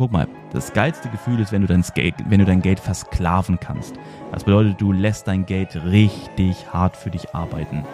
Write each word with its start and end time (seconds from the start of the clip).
guck 0.00 0.12
mal, 0.12 0.26
das 0.50 0.72
geilste 0.72 1.10
Gefühl 1.10 1.40
ist, 1.40 1.52
wenn 1.52 1.60
du 1.60 1.66
dein 1.66 1.84
Geld, 1.94 2.14
wenn 2.24 2.38
du 2.38 2.46
dein 2.46 2.62
Geld 2.62 2.80
versklaven 2.80 3.60
kannst. 3.60 3.96
Das 4.32 4.44
bedeutet, 4.44 4.80
du 4.80 4.92
lässt 4.92 5.28
dein 5.28 5.44
Geld 5.44 5.76
richtig 5.84 6.72
hart 6.72 6.96
für 6.96 7.10
dich 7.10 7.34
arbeiten. 7.34 7.84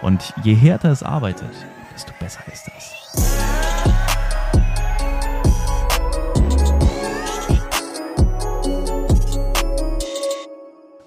Und 0.00 0.32
je 0.44 0.54
härter 0.54 0.92
es 0.92 1.02
arbeitet, 1.02 1.50
desto 1.92 2.12
besser 2.20 2.38
ist 2.52 2.70
das. 2.72 2.94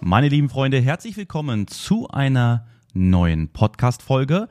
Meine 0.01 0.27
lieben 0.27 0.49
Freunde, 0.49 0.81
herzlich 0.81 1.15
willkommen 1.15 1.67
zu 1.67 2.09
einer 2.09 2.65
neuen 2.93 3.47
Podcast-Folge. 3.53 4.49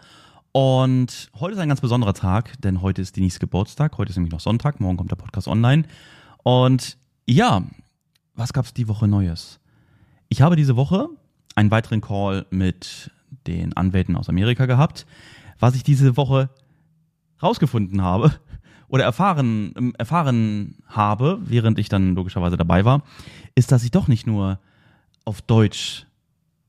Und 0.52 1.30
heute 1.38 1.54
ist 1.54 1.60
ein 1.60 1.68
ganz 1.68 1.80
besonderer 1.80 2.14
Tag, 2.14 2.60
denn 2.62 2.80
heute 2.80 3.02
ist 3.02 3.16
Denise 3.16 3.38
Geburtstag. 3.38 3.98
Heute 3.98 4.10
ist 4.10 4.16
nämlich 4.16 4.32
noch 4.32 4.40
Sonntag, 4.40 4.80
morgen 4.80 4.96
kommt 4.96 5.10
der 5.10 5.16
Podcast 5.16 5.46
online. 5.46 5.84
Und 6.42 6.96
ja, 7.26 7.62
was 8.34 8.52
gab 8.52 8.64
es 8.64 8.72
die 8.72 8.88
Woche 8.88 9.06
Neues? 9.06 9.60
Ich 10.28 10.40
habe 10.40 10.56
diese 10.56 10.76
Woche 10.76 11.08
einen 11.54 11.70
weiteren 11.70 12.00
Call 12.00 12.46
mit 12.50 13.10
den 13.46 13.76
Anwälten 13.76 14.16
aus 14.16 14.28
Amerika 14.28 14.66
gehabt. 14.66 15.06
Was 15.58 15.74
ich 15.74 15.82
diese 15.82 16.16
Woche 16.16 16.48
rausgefunden 17.42 18.00
habe 18.02 18.32
oder 18.88 19.04
erfahren, 19.04 19.74
ähm, 19.76 19.94
erfahren 19.98 20.76
habe, 20.86 21.40
während 21.44 21.78
ich 21.78 21.88
dann 21.88 22.14
logischerweise 22.14 22.56
dabei 22.56 22.84
war, 22.84 23.02
ist, 23.54 23.70
dass 23.70 23.84
ich 23.84 23.90
doch 23.90 24.08
nicht 24.08 24.26
nur 24.26 24.58
auf 25.24 25.42
Deutsch 25.42 26.06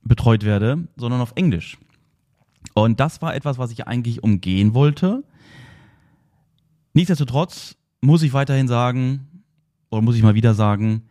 betreut 0.04 0.44
werde, 0.44 0.88
sondern 0.98 1.22
auf 1.22 1.34
Englisch. 1.36 1.78
Und 2.84 3.00
das 3.00 3.22
war 3.22 3.36
etwas, 3.36 3.58
was 3.58 3.72
ich 3.72 3.88
eigentlich 3.88 4.24
umgehen 4.24 4.74
wollte. 4.74 5.24
Nichtsdestotrotz 6.94 7.76
muss 8.02 8.24
ich 8.24 8.34
weiterhin 8.34 8.68
sagen, 8.68 9.44
oder 9.90 10.02
muss 10.02 10.16
ich 10.16 10.24
mal 10.24 10.36
wieder 10.36 10.54
sagen, 10.54 11.04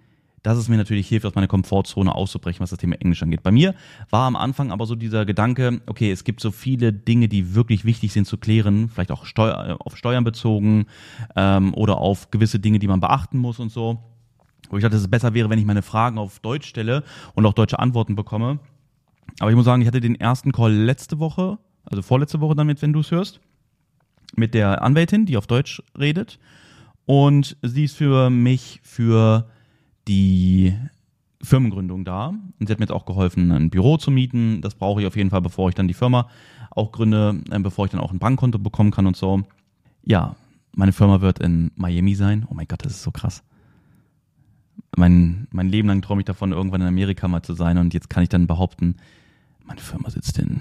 dass 0.42 0.56
es 0.56 0.68
mir 0.68 0.76
natürlich 0.76 1.08
hilft, 1.08 1.26
aus 1.26 1.34
meiner 1.34 1.48
Komfortzone 1.48 2.14
auszubrechen, 2.14 2.60
was 2.60 2.70
das 2.70 2.78
Thema 2.78 2.96
Englisch 3.00 3.22
angeht. 3.22 3.42
Bei 3.42 3.50
mir 3.50 3.74
war 4.10 4.26
am 4.26 4.36
Anfang 4.36 4.70
aber 4.70 4.86
so 4.86 4.94
dieser 4.94 5.26
Gedanke, 5.26 5.80
okay, 5.86 6.10
es 6.10 6.24
gibt 6.24 6.40
so 6.40 6.50
viele 6.50 6.92
Dinge, 6.92 7.28
die 7.28 7.54
wirklich 7.54 7.84
wichtig 7.84 8.12
sind 8.12 8.26
zu 8.26 8.38
klären, 8.38 8.88
vielleicht 8.88 9.10
auch 9.10 9.24
Steu 9.24 9.50
auf 9.52 9.96
Steuern 9.96 10.24
bezogen 10.24 10.86
ähm, 11.36 11.74
oder 11.74 11.98
auf 11.98 12.30
gewisse 12.30 12.60
Dinge, 12.60 12.78
die 12.78 12.88
man 12.88 13.00
beachten 13.00 13.38
muss 13.38 13.58
und 13.58 13.70
so. 13.70 13.98
Wo 14.70 14.76
ich 14.76 14.82
dachte, 14.82 14.94
dass 14.94 15.02
es 15.02 15.10
besser 15.10 15.34
wäre, 15.34 15.50
wenn 15.50 15.58
ich 15.58 15.64
meine 15.64 15.82
Fragen 15.82 16.18
auf 16.18 16.40
Deutsch 16.40 16.68
stelle 16.68 17.02
und 17.34 17.44
auch 17.46 17.54
deutsche 17.54 17.78
Antworten 17.78 18.14
bekomme. 18.14 18.58
Aber 19.38 19.50
ich 19.50 19.56
muss 19.56 19.64
sagen, 19.64 19.82
ich 19.82 19.88
hatte 19.88 20.00
den 20.00 20.14
ersten 20.14 20.52
Call 20.52 20.72
letzte 20.72 21.18
Woche, 21.18 21.58
also 21.84 22.02
vorletzte 22.02 22.40
Woche 22.40 22.54
damit, 22.54 22.82
wenn 22.82 22.92
du 22.92 23.00
es 23.00 23.10
hörst, 23.10 23.40
mit 24.36 24.54
der 24.54 24.82
Anwältin, 24.82 25.26
die 25.26 25.36
auf 25.36 25.46
Deutsch 25.46 25.82
redet. 25.98 26.38
Und 27.06 27.56
sie 27.62 27.84
ist 27.84 27.96
für 27.96 28.30
mich 28.30 28.80
für 28.82 29.48
die 30.06 30.74
Firmengründung 31.42 32.04
da. 32.04 32.28
Und 32.28 32.66
sie 32.66 32.70
hat 32.70 32.78
mir 32.78 32.84
jetzt 32.84 32.92
auch 32.92 33.06
geholfen, 33.06 33.50
ein 33.52 33.70
Büro 33.70 33.96
zu 33.96 34.10
mieten. 34.10 34.60
Das 34.60 34.74
brauche 34.74 35.00
ich 35.00 35.06
auf 35.06 35.16
jeden 35.16 35.30
Fall, 35.30 35.40
bevor 35.40 35.68
ich 35.68 35.74
dann 35.74 35.88
die 35.88 35.94
Firma 35.94 36.28
auch 36.70 36.92
gründe, 36.92 37.40
äh, 37.50 37.58
bevor 37.60 37.86
ich 37.86 37.90
dann 37.90 38.00
auch 38.00 38.12
ein 38.12 38.18
Bankkonto 38.18 38.58
bekommen 38.58 38.90
kann 38.90 39.06
und 39.06 39.16
so. 39.16 39.42
Ja, 40.04 40.36
meine 40.74 40.92
Firma 40.92 41.20
wird 41.20 41.38
in 41.38 41.70
Miami 41.76 42.14
sein. 42.14 42.46
Oh 42.50 42.54
mein 42.54 42.68
Gott, 42.68 42.84
das 42.84 42.92
ist 42.92 43.02
so 43.02 43.10
krass 43.10 43.42
mein, 44.96 45.46
mein 45.50 45.68
Leben 45.68 45.88
lang 45.88 46.02
träume 46.02 46.20
ich 46.20 46.26
davon, 46.26 46.52
irgendwann 46.52 46.80
in 46.80 46.88
Amerika 46.88 47.28
mal 47.28 47.42
zu 47.42 47.54
sein 47.54 47.78
und 47.78 47.94
jetzt 47.94 48.10
kann 48.10 48.22
ich 48.22 48.28
dann 48.28 48.46
behaupten, 48.46 48.96
meine 49.64 49.80
Firma 49.80 50.10
sitzt 50.10 50.38
in 50.38 50.60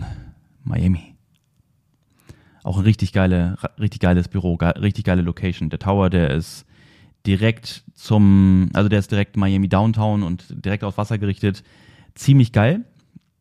Miami. 0.63 1.15
Auch 2.63 2.77
ein 2.77 2.83
richtig 2.83 3.13
geile, 3.13 3.57
richtig 3.79 4.01
geiles 4.01 4.27
Büro, 4.27 4.55
richtig 4.55 5.05
geile 5.05 5.21
Location. 5.21 5.69
Der 5.69 5.79
Tower, 5.79 6.09
der 6.09 6.31
ist 6.31 6.65
direkt 7.25 7.83
zum, 7.93 8.69
also 8.73 8.89
der 8.89 8.99
ist 8.99 9.11
direkt 9.11 9.37
Miami 9.37 9.69
Downtown 9.69 10.23
und 10.23 10.45
direkt 10.65 10.83
aufs 10.83 10.97
Wasser 10.97 11.17
gerichtet. 11.17 11.63
Ziemlich 12.15 12.51
geil. 12.51 12.83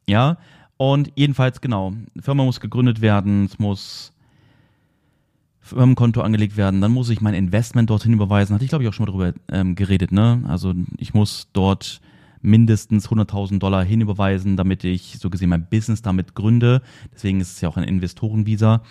Ja. 0.08 0.38
Und 0.77 1.11
jedenfalls, 1.16 1.61
genau, 1.61 1.94
Firma 2.20 2.45
muss 2.45 2.61
gegründet 2.61 3.01
werden, 3.01 3.46
es 3.46 3.58
muss 3.58 4.12
Firmenkonto 5.66 6.20
angelegt 6.20 6.56
werden, 6.56 6.80
dann 6.80 6.92
muss 6.92 7.10
ich 7.10 7.20
mein 7.20 7.34
Investment 7.34 7.90
dorthin 7.90 8.12
überweisen. 8.12 8.54
Hatte 8.54 8.64
ich, 8.64 8.70
glaube 8.70 8.84
ich, 8.84 8.88
auch 8.88 8.92
schon 8.92 9.06
mal 9.06 9.12
drüber 9.12 9.32
ähm, 9.50 9.74
geredet, 9.74 10.12
ne? 10.12 10.42
Also 10.46 10.72
ich 10.98 11.12
muss 11.12 11.48
dort 11.52 12.00
mindestens 12.40 13.08
100.000 13.08 13.58
Dollar 13.58 13.84
hinüberweisen, 13.84 14.56
damit 14.56 14.84
ich 14.84 15.18
so 15.18 15.30
gesehen 15.30 15.48
mein 15.48 15.66
Business 15.68 16.02
damit 16.02 16.34
gründe. 16.34 16.80
Deswegen 17.12 17.40
ist 17.40 17.52
es 17.52 17.60
ja 17.60 17.68
auch 17.68 17.77
ein 17.77 17.82
Investorenvisa, 17.82 18.82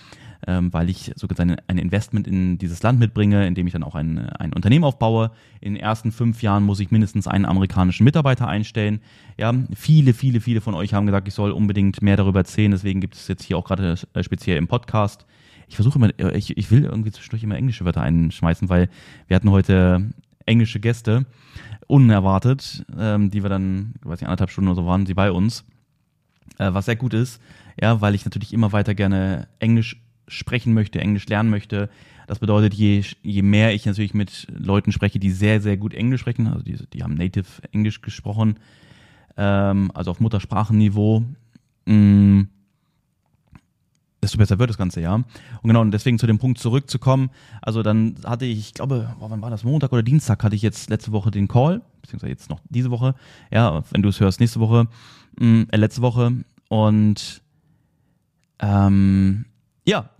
ähm, 0.45 0.73
weil 0.73 0.89
ich 0.89 1.13
so 1.15 1.27
gesehen 1.27 1.55
ein 1.67 1.77
Investment 1.77 2.27
in 2.27 2.57
dieses 2.57 2.83
Land 2.83 2.99
mitbringe, 2.99 3.47
indem 3.47 3.67
ich 3.67 3.73
dann 3.73 3.83
auch 3.83 3.95
ein, 3.95 4.19
ein 4.29 4.51
Unternehmen 4.51 4.83
aufbaue. 4.83 5.31
In 5.61 5.75
den 5.75 5.81
ersten 5.81 6.11
fünf 6.11 6.41
Jahren 6.41 6.63
muss 6.63 6.81
ich 6.81 6.91
mindestens 6.91 7.27
einen 7.27 7.45
amerikanischen 7.45 8.03
Mitarbeiter 8.03 8.47
einstellen. 8.47 8.99
Ja, 9.37 9.53
viele, 9.73 10.13
viele, 10.13 10.41
viele 10.41 10.59
von 10.59 10.73
euch 10.73 10.93
haben 10.93 11.05
gesagt, 11.05 11.27
ich 11.29 11.33
soll 11.33 11.51
unbedingt 11.51 12.01
mehr 12.01 12.17
darüber 12.17 12.39
erzählen. 12.39 12.71
Deswegen 12.71 12.99
gibt 12.99 13.15
es 13.15 13.29
jetzt 13.29 13.43
hier 13.43 13.57
auch 13.57 13.65
gerade 13.65 13.95
äh, 14.13 14.23
speziell 14.23 14.57
im 14.57 14.67
Podcast 14.67 15.25
ich 15.67 15.75
versuche 15.75 15.97
immer, 15.97 16.19
äh, 16.19 16.37
ich, 16.37 16.57
ich 16.57 16.71
will 16.71 16.83
irgendwie 16.83 17.11
zwischendurch 17.11 17.43
immer 17.43 17.55
englische 17.55 17.85
Wörter 17.85 18.01
einschmeißen, 18.01 18.69
weil 18.69 18.89
wir 19.27 19.35
hatten 19.35 19.51
heute 19.51 20.11
englische 20.45 20.79
Gäste, 20.79 21.25
unerwartet, 21.87 22.85
ähm, 22.97 23.31
die 23.31 23.43
wir 23.43 23.49
dann, 23.49 23.93
weiß 24.03 24.21
ich, 24.21 24.27
anderthalb 24.27 24.51
Stunden 24.51 24.69
oder 24.69 24.81
so 24.81 24.87
waren, 24.87 25.05
sie 25.05 25.13
bei 25.13 25.31
uns, 25.31 25.65
äh, 26.57 26.73
was 26.73 26.85
sehr 26.85 26.95
gut 26.95 27.13
ist, 27.13 27.41
ja, 27.79 28.01
weil 28.01 28.15
ich 28.15 28.25
natürlich 28.25 28.53
immer 28.53 28.71
weiter 28.71 28.95
gerne 28.95 29.47
Englisch 29.59 30.01
sprechen 30.27 30.73
möchte, 30.73 30.99
Englisch 30.99 31.27
lernen 31.27 31.49
möchte. 31.49 31.89
Das 32.27 32.39
bedeutet, 32.39 32.73
je, 32.73 33.03
je 33.21 33.41
mehr 33.43 33.73
ich 33.73 33.85
natürlich 33.85 34.13
mit 34.13 34.47
Leuten 34.51 34.91
spreche, 34.91 35.19
die 35.19 35.29
sehr, 35.29 35.61
sehr 35.61 35.77
gut 35.77 35.93
Englisch 35.93 36.21
sprechen, 36.21 36.47
also 36.47 36.63
die, 36.63 36.77
die 36.93 37.03
haben 37.03 37.13
Native 37.13 37.45
Englisch 37.71 38.01
gesprochen, 38.01 38.55
ähm, 39.37 39.91
also 39.93 40.11
auf 40.11 40.19
Muttersprachenniveau, 40.19 41.23
mh, 41.85 41.93
mm, 41.93 42.49
desto 44.25 44.37
besser 44.37 44.59
wird 44.59 44.69
das 44.69 44.77
ganze 44.77 45.01
Jahr. 45.01 45.15
Und 45.15 45.67
genau, 45.67 45.81
und 45.81 45.91
deswegen 45.91 46.19
zu 46.19 46.27
dem 46.27 46.39
Punkt 46.39 46.57
zurückzukommen. 46.59 47.29
Also 47.61 47.83
dann 47.83 48.15
hatte 48.25 48.45
ich, 48.45 48.59
ich 48.59 48.73
glaube, 48.73 49.15
wann 49.19 49.41
war 49.41 49.49
das? 49.49 49.63
Montag 49.63 49.93
oder 49.93 50.03
Dienstag 50.03 50.43
hatte 50.43 50.55
ich 50.55 50.61
jetzt 50.61 50.89
letzte 50.89 51.11
Woche 51.11 51.31
den 51.31 51.47
Call, 51.47 51.81
beziehungsweise 52.01 52.31
jetzt 52.31 52.49
noch 52.49 52.59
diese 52.69 52.91
Woche. 52.91 53.15
Ja, 53.51 53.83
wenn 53.91 54.01
du 54.01 54.09
es 54.09 54.19
hörst, 54.19 54.39
nächste 54.39 54.59
Woche, 54.59 54.87
mm, 55.39 55.63
äh, 55.69 55.77
letzte 55.77 56.01
Woche. 56.01 56.31
Und 56.69 57.41
ähm, 58.59 59.45
ja, 59.85 60.09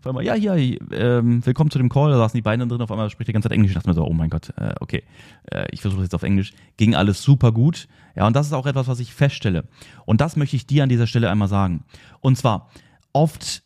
auf 0.00 0.06
einmal, 0.06 0.24
ja, 0.24 0.34
hier, 0.34 0.56
ähm, 0.92 1.44
willkommen 1.46 1.70
zu 1.70 1.78
dem 1.78 1.88
Call, 1.88 2.10
da 2.10 2.18
saßen 2.18 2.36
die 2.36 2.42
beiden 2.42 2.68
drin, 2.68 2.82
auf 2.82 2.90
einmal 2.90 3.10
spricht 3.10 3.28
die 3.28 3.32
ganze 3.32 3.48
Zeit 3.48 3.54
Englisch. 3.54 3.70
Ich 3.70 3.74
dachte 3.76 3.88
mir 3.88 3.94
so, 3.94 4.04
oh 4.04 4.12
mein 4.12 4.30
Gott, 4.30 4.52
äh, 4.56 4.74
okay, 4.80 5.04
äh, 5.52 5.66
ich 5.70 5.80
versuche 5.80 6.02
jetzt 6.02 6.14
auf 6.14 6.24
Englisch. 6.24 6.52
Ging 6.76 6.94
alles 6.94 7.22
super 7.22 7.52
gut. 7.52 7.86
Ja, 8.16 8.26
und 8.26 8.34
das 8.34 8.46
ist 8.46 8.52
auch 8.52 8.66
etwas, 8.66 8.88
was 8.88 8.98
ich 8.98 9.14
feststelle. 9.14 9.64
Und 10.04 10.20
das 10.20 10.36
möchte 10.36 10.56
ich 10.56 10.66
dir 10.66 10.82
an 10.82 10.88
dieser 10.88 11.06
Stelle 11.06 11.30
einmal 11.30 11.48
sagen. 11.48 11.84
Und 12.20 12.36
zwar, 12.36 12.68
oft 13.12 13.62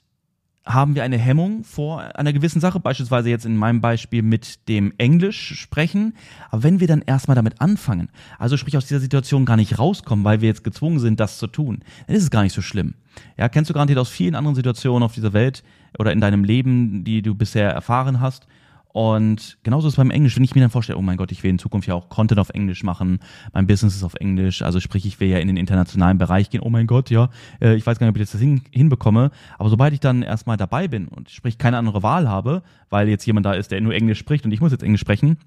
haben 0.66 0.94
wir 0.94 1.02
eine 1.04 1.18
Hemmung 1.18 1.62
vor 1.62 2.16
einer 2.16 2.32
gewissen 2.32 2.60
Sache, 2.60 2.80
beispielsweise 2.80 3.28
jetzt 3.28 3.44
in 3.44 3.56
meinem 3.56 3.82
Beispiel 3.82 4.22
mit 4.22 4.66
dem 4.68 4.94
Englisch 4.96 5.54
sprechen. 5.56 6.14
Aber 6.50 6.62
wenn 6.62 6.80
wir 6.80 6.86
dann 6.86 7.02
erstmal 7.02 7.34
damit 7.34 7.60
anfangen, 7.60 8.08
also 8.38 8.56
sprich 8.56 8.76
aus 8.76 8.86
dieser 8.86 9.00
Situation 9.00 9.44
gar 9.44 9.56
nicht 9.56 9.78
rauskommen, 9.78 10.24
weil 10.24 10.40
wir 10.40 10.48
jetzt 10.48 10.64
gezwungen 10.64 11.00
sind, 11.00 11.20
das 11.20 11.38
zu 11.38 11.48
tun, 11.48 11.80
dann 12.06 12.16
ist 12.16 12.22
es 12.22 12.30
gar 12.30 12.42
nicht 12.42 12.54
so 12.54 12.62
schlimm. 12.62 12.94
Ja, 13.36 13.48
kennst 13.50 13.68
du 13.68 13.74
garantiert 13.74 13.98
aus 13.98 14.08
vielen 14.08 14.34
anderen 14.34 14.54
Situationen 14.54 15.02
auf 15.02 15.12
dieser 15.12 15.34
Welt 15.34 15.62
oder 15.98 16.12
in 16.12 16.20
deinem 16.20 16.44
Leben, 16.44 17.04
die 17.04 17.20
du 17.20 17.34
bisher 17.34 17.70
erfahren 17.70 18.20
hast, 18.20 18.46
und 18.94 19.58
genauso 19.64 19.88
ist 19.88 19.94
es 19.94 19.96
beim 19.96 20.12
Englisch, 20.12 20.36
wenn 20.36 20.44
ich 20.44 20.54
mir 20.54 20.60
dann 20.60 20.70
vorstelle, 20.70 20.96
oh 20.96 21.02
mein 21.02 21.16
Gott, 21.16 21.32
ich 21.32 21.42
will 21.42 21.50
in 21.50 21.58
Zukunft 21.58 21.88
ja 21.88 21.94
auch 21.94 22.08
Content 22.08 22.38
auf 22.38 22.50
Englisch 22.50 22.84
machen, 22.84 23.18
mein 23.52 23.66
Business 23.66 23.96
ist 23.96 24.04
auf 24.04 24.14
Englisch, 24.14 24.62
also 24.62 24.78
sprich, 24.78 25.04
ich 25.04 25.18
will 25.18 25.26
ja 25.26 25.38
in 25.38 25.48
den 25.48 25.56
internationalen 25.56 26.16
Bereich 26.16 26.48
gehen, 26.48 26.60
oh 26.60 26.70
mein 26.70 26.86
Gott, 26.86 27.10
ja, 27.10 27.28
äh, 27.60 27.74
ich 27.74 27.84
weiß 27.84 27.98
gar 27.98 28.06
nicht, 28.06 28.14
ob 28.14 28.22
ich 28.22 28.30
das 28.30 28.40
hin, 28.40 28.62
hinbekomme, 28.70 29.32
aber 29.58 29.68
sobald 29.68 29.94
ich 29.94 29.98
dann 29.98 30.22
erstmal 30.22 30.56
dabei 30.56 30.86
bin 30.86 31.08
und 31.08 31.28
sprich 31.28 31.58
keine 31.58 31.76
andere 31.76 32.04
Wahl 32.04 32.28
habe, 32.28 32.62
weil 32.88 33.08
jetzt 33.08 33.26
jemand 33.26 33.44
da 33.46 33.54
ist, 33.54 33.72
der 33.72 33.80
nur 33.80 33.94
Englisch 33.94 34.20
spricht 34.20 34.44
und 34.44 34.52
ich 34.52 34.60
muss 34.60 34.70
jetzt 34.70 34.84
Englisch 34.84 35.00
sprechen, 35.00 35.38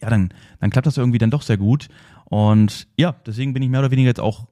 ja, 0.00 0.08
dann, 0.08 0.32
dann 0.60 0.70
klappt 0.70 0.86
das 0.86 0.96
irgendwie 0.96 1.18
dann 1.18 1.32
doch 1.32 1.42
sehr 1.42 1.56
gut. 1.56 1.88
Und 2.26 2.86
ja, 2.96 3.16
deswegen 3.26 3.52
bin 3.52 3.64
ich 3.64 3.68
mehr 3.68 3.80
oder 3.80 3.90
weniger 3.90 4.08
jetzt 4.08 4.20
auch 4.20 4.46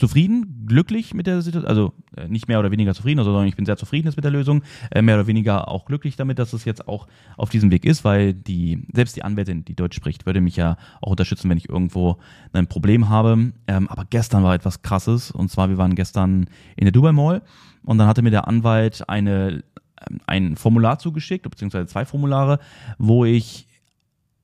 zufrieden, 0.00 0.66
glücklich 0.66 1.14
mit 1.14 1.26
der 1.26 1.42
Situation, 1.42 1.68
also 1.68 1.92
äh, 2.16 2.26
nicht 2.26 2.48
mehr 2.48 2.58
oder 2.58 2.70
weniger 2.70 2.94
zufrieden, 2.94 3.22
sondern 3.22 3.46
ich 3.46 3.54
bin 3.54 3.66
sehr 3.66 3.76
zufrieden 3.76 4.08
jetzt 4.08 4.16
mit 4.16 4.24
der 4.24 4.32
Lösung, 4.32 4.62
äh, 4.90 5.02
mehr 5.02 5.14
oder 5.16 5.26
weniger 5.26 5.68
auch 5.68 5.84
glücklich 5.84 6.16
damit, 6.16 6.38
dass 6.38 6.52
es 6.52 6.64
jetzt 6.64 6.88
auch 6.88 7.06
auf 7.36 7.50
diesem 7.50 7.70
Weg 7.70 7.84
ist, 7.84 8.04
weil 8.04 8.34
die, 8.34 8.86
selbst 8.92 9.14
die 9.14 9.22
Anwältin, 9.22 9.64
die 9.64 9.76
Deutsch 9.76 9.96
spricht, 9.96 10.26
würde 10.26 10.40
mich 10.40 10.56
ja 10.56 10.76
auch 11.00 11.12
unterstützen, 11.12 11.48
wenn 11.50 11.58
ich 11.58 11.68
irgendwo 11.68 12.16
ein 12.52 12.66
Problem 12.66 13.08
habe. 13.08 13.52
Ähm, 13.66 13.88
aber 13.88 14.04
gestern 14.08 14.42
war 14.42 14.54
etwas 14.54 14.82
krasses 14.82 15.30
und 15.30 15.50
zwar, 15.50 15.68
wir 15.68 15.78
waren 15.78 15.94
gestern 15.94 16.46
in 16.76 16.86
der 16.86 16.92
Dubai 16.92 17.12
Mall 17.12 17.42
und 17.84 17.98
dann 17.98 18.08
hatte 18.08 18.22
mir 18.22 18.30
der 18.30 18.48
Anwalt 18.48 19.08
eine 19.08 19.62
ähm, 20.10 20.20
ein 20.26 20.56
Formular 20.56 20.98
zugeschickt, 20.98 21.48
beziehungsweise 21.48 21.86
zwei 21.86 22.04
Formulare, 22.04 22.58
wo 22.98 23.24
ich 23.24 23.68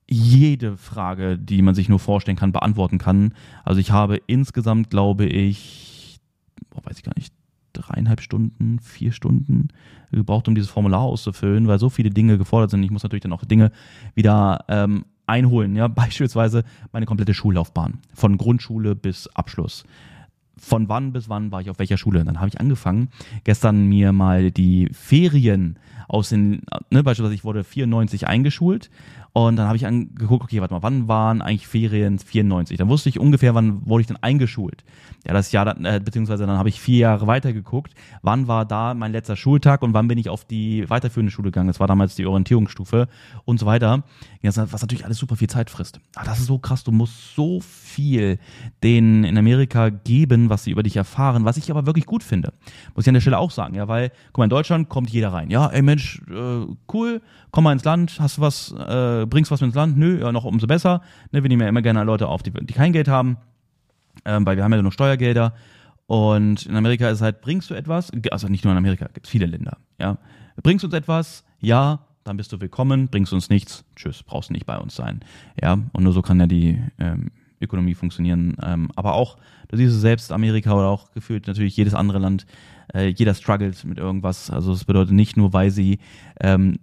jede 0.09 0.77
Frage, 0.77 1.37
die 1.37 1.61
man 1.61 1.75
sich 1.75 1.89
nur 1.89 1.99
vorstellen 1.99 2.37
kann, 2.37 2.51
beantworten 2.51 2.97
kann. 2.97 3.33
Also 3.63 3.79
ich 3.79 3.91
habe 3.91 4.21
insgesamt, 4.27 4.89
glaube 4.89 5.25
ich, 5.25 6.19
oh, 6.73 6.79
weiß 6.83 6.97
ich 6.97 7.03
gar 7.03 7.13
nicht, 7.15 7.33
dreieinhalb 7.73 8.21
Stunden, 8.21 8.79
vier 8.79 9.11
Stunden 9.11 9.69
gebraucht, 10.11 10.47
um 10.47 10.55
dieses 10.55 10.69
Formular 10.69 11.01
auszufüllen, 11.01 11.67
weil 11.67 11.79
so 11.79 11.89
viele 11.89 12.09
Dinge 12.09 12.37
gefordert 12.37 12.71
sind. 12.71 12.83
Ich 12.83 12.91
muss 12.91 13.03
natürlich 13.03 13.23
dann 13.23 13.33
auch 13.33 13.45
Dinge 13.45 13.71
wieder 14.15 14.65
ähm, 14.69 15.05
einholen. 15.25 15.75
Ja, 15.75 15.87
beispielsweise 15.87 16.63
meine 16.91 17.05
komplette 17.05 17.33
Schullaufbahn 17.33 17.99
von 18.13 18.37
Grundschule 18.37 18.95
bis 18.95 19.27
Abschluss. 19.27 19.83
Von 20.59 20.89
wann 20.89 21.13
bis 21.13 21.29
wann 21.29 21.51
war 21.51 21.61
ich 21.61 21.69
auf 21.69 21.79
welcher 21.79 21.97
Schule? 21.97 22.23
Dann 22.23 22.39
habe 22.39 22.49
ich 22.49 22.59
angefangen, 22.59 23.09
gestern 23.43 23.87
mir 23.87 24.11
mal 24.11 24.51
die 24.51 24.89
Ferien 24.91 25.77
aus 26.07 26.29
den, 26.29 26.61
ne, 26.89 27.03
beispielsweise 27.03 27.35
ich 27.35 27.43
wurde 27.43 27.63
94 27.63 28.27
eingeschult 28.27 28.89
und 29.37 29.57
dann 29.57 29.67
habe 29.67 29.77
ich 29.77 29.85
angeguckt, 29.85 30.45
okay, 30.45 30.61
warte 30.61 30.73
mal, 30.73 30.81
wann 30.81 31.07
waren 31.07 31.43
eigentlich 31.43 31.67
Ferien 31.67 32.17
94? 32.17 32.75
Dann 32.77 32.89
wusste 32.89 33.09
ich 33.09 33.19
ungefähr, 33.19 33.53
wann 33.53 33.85
wurde 33.85 34.01
ich 34.01 34.07
denn 34.07 34.17
eingeschult. 34.17 34.83
Ja, 35.27 35.33
das 35.33 35.51
Jahr, 35.51 35.79
äh, 35.85 35.99
beziehungsweise 35.99 36.47
dann 36.47 36.57
habe 36.57 36.69
ich 36.69 36.81
vier 36.81 36.97
Jahre 36.97 37.27
weiter 37.27 37.53
geguckt, 37.53 37.93
wann 38.23 38.47
war 38.47 38.65
da 38.65 38.95
mein 38.95 39.11
letzter 39.11 39.35
Schultag 39.35 39.83
und 39.83 39.93
wann 39.93 40.07
bin 40.07 40.17
ich 40.17 40.29
auf 40.29 40.45
die 40.45 40.89
weiterführende 40.89 41.31
Schule 41.31 41.49
gegangen. 41.51 41.67
Das 41.67 41.79
war 41.79 41.85
damals 41.85 42.15
die 42.15 42.25
Orientierungsstufe 42.25 43.07
und 43.45 43.59
so 43.59 43.67
weiter. 43.67 44.03
Was 44.41 44.81
natürlich 44.81 45.05
alles 45.05 45.19
super 45.19 45.35
viel 45.35 45.49
Zeit 45.49 45.69
frisst. 45.69 45.99
Aber 46.15 46.25
das 46.25 46.39
ist 46.39 46.47
so 46.47 46.57
krass, 46.57 46.83
du 46.83 46.91
musst 46.91 47.35
so 47.35 47.59
viel 47.59 48.39
denen 48.81 49.23
in 49.23 49.37
Amerika 49.37 49.89
geben, 49.89 50.46
was 50.49 50.63
sie 50.63 50.71
über 50.71 50.83
dich 50.83 50.95
erfahren, 50.95 51.45
was 51.45 51.57
ich 51.57 51.69
aber 51.69 51.85
wirklich 51.85 52.05
gut 52.05 52.23
finde. 52.23 52.53
Muss 52.95 53.05
ich 53.05 53.09
an 53.09 53.13
der 53.13 53.21
Stelle 53.21 53.37
auch 53.37 53.51
sagen, 53.51 53.75
ja, 53.75 53.87
weil, 53.87 54.11
guck 54.27 54.39
mal, 54.39 54.43
in 54.45 54.49
Deutschland 54.49 54.89
kommt 54.89 55.09
jeder 55.09 55.33
rein. 55.33 55.49
Ja, 55.49 55.67
ey 55.67 55.81
Mensch, 55.81 56.21
äh, 56.29 56.65
cool, 56.93 57.21
komm 57.51 57.63
mal 57.63 57.73
ins 57.73 57.83
Land, 57.83 58.17
hast 58.19 58.37
du 58.37 58.41
was, 58.41 58.71
äh, 58.71 59.25
bringst 59.25 59.51
was 59.51 59.61
ins 59.61 59.75
Land? 59.75 59.97
Nö, 59.97 60.19
ja, 60.19 60.31
noch 60.31 60.45
umso 60.45 60.67
besser. 60.67 61.01
Ne, 61.31 61.43
wir 61.43 61.49
nehmen 61.49 61.61
ja 61.61 61.69
immer 61.69 61.81
gerne 61.81 62.03
Leute 62.03 62.27
auf, 62.27 62.43
die, 62.43 62.51
die 62.51 62.73
kein 62.73 62.93
Geld 62.93 63.07
haben, 63.07 63.37
ähm, 64.25 64.45
weil 64.45 64.57
wir 64.57 64.63
haben 64.63 64.73
ja 64.73 64.81
nur 64.81 64.91
Steuergelder. 64.91 65.53
Und 66.07 66.65
in 66.65 66.75
Amerika 66.75 67.09
ist 67.09 67.17
es 67.17 67.21
halt, 67.21 67.41
bringst 67.41 67.69
du 67.69 67.73
etwas? 67.73 68.11
Also 68.31 68.47
nicht 68.47 68.63
nur 68.63 68.71
in 68.71 68.77
Amerika, 68.77 69.07
gibt 69.13 69.25
es 69.25 69.31
viele 69.31 69.45
Länder. 69.45 69.77
Ja, 69.99 70.17
bringst 70.63 70.85
uns 70.85 70.93
etwas? 70.93 71.43
Ja, 71.59 71.99
dann 72.23 72.37
bist 72.37 72.51
du 72.51 72.61
willkommen. 72.61 73.07
Bringst 73.07 73.33
uns 73.33 73.49
nichts? 73.49 73.83
Tschüss, 73.95 74.23
brauchst 74.23 74.51
nicht 74.51 74.65
bei 74.65 74.77
uns 74.77 74.95
sein. 74.95 75.21
Ja, 75.61 75.73
und 75.73 76.03
nur 76.03 76.13
so 76.13 76.21
kann 76.21 76.39
ja 76.39 76.47
die 76.47 76.81
ähm, 76.99 77.31
Ökonomie 77.61 77.95
funktionieren. 77.95 78.55
Ähm, 78.63 78.89
aber 78.95 79.13
auch, 79.13 79.37
du 79.69 79.77
siehst 79.77 79.95
es 79.95 80.01
selbst, 80.01 80.31
Amerika 80.31 80.73
oder 80.73 80.87
auch 80.87 81.11
gefühlt 81.11 81.47
natürlich 81.47 81.75
jedes 81.77 81.93
andere 81.93 82.19
Land, 82.19 82.45
äh, 82.93 83.07
jeder 83.07 83.33
struggelt 83.33 83.83
mit 83.85 83.97
irgendwas. 83.97 84.49
Also 84.49 84.71
es 84.71 84.85
bedeutet 84.85 85.13
nicht 85.13 85.37
nur, 85.37 85.53
weil 85.53 85.71
sie 85.71 85.99
ähm, 86.39 86.79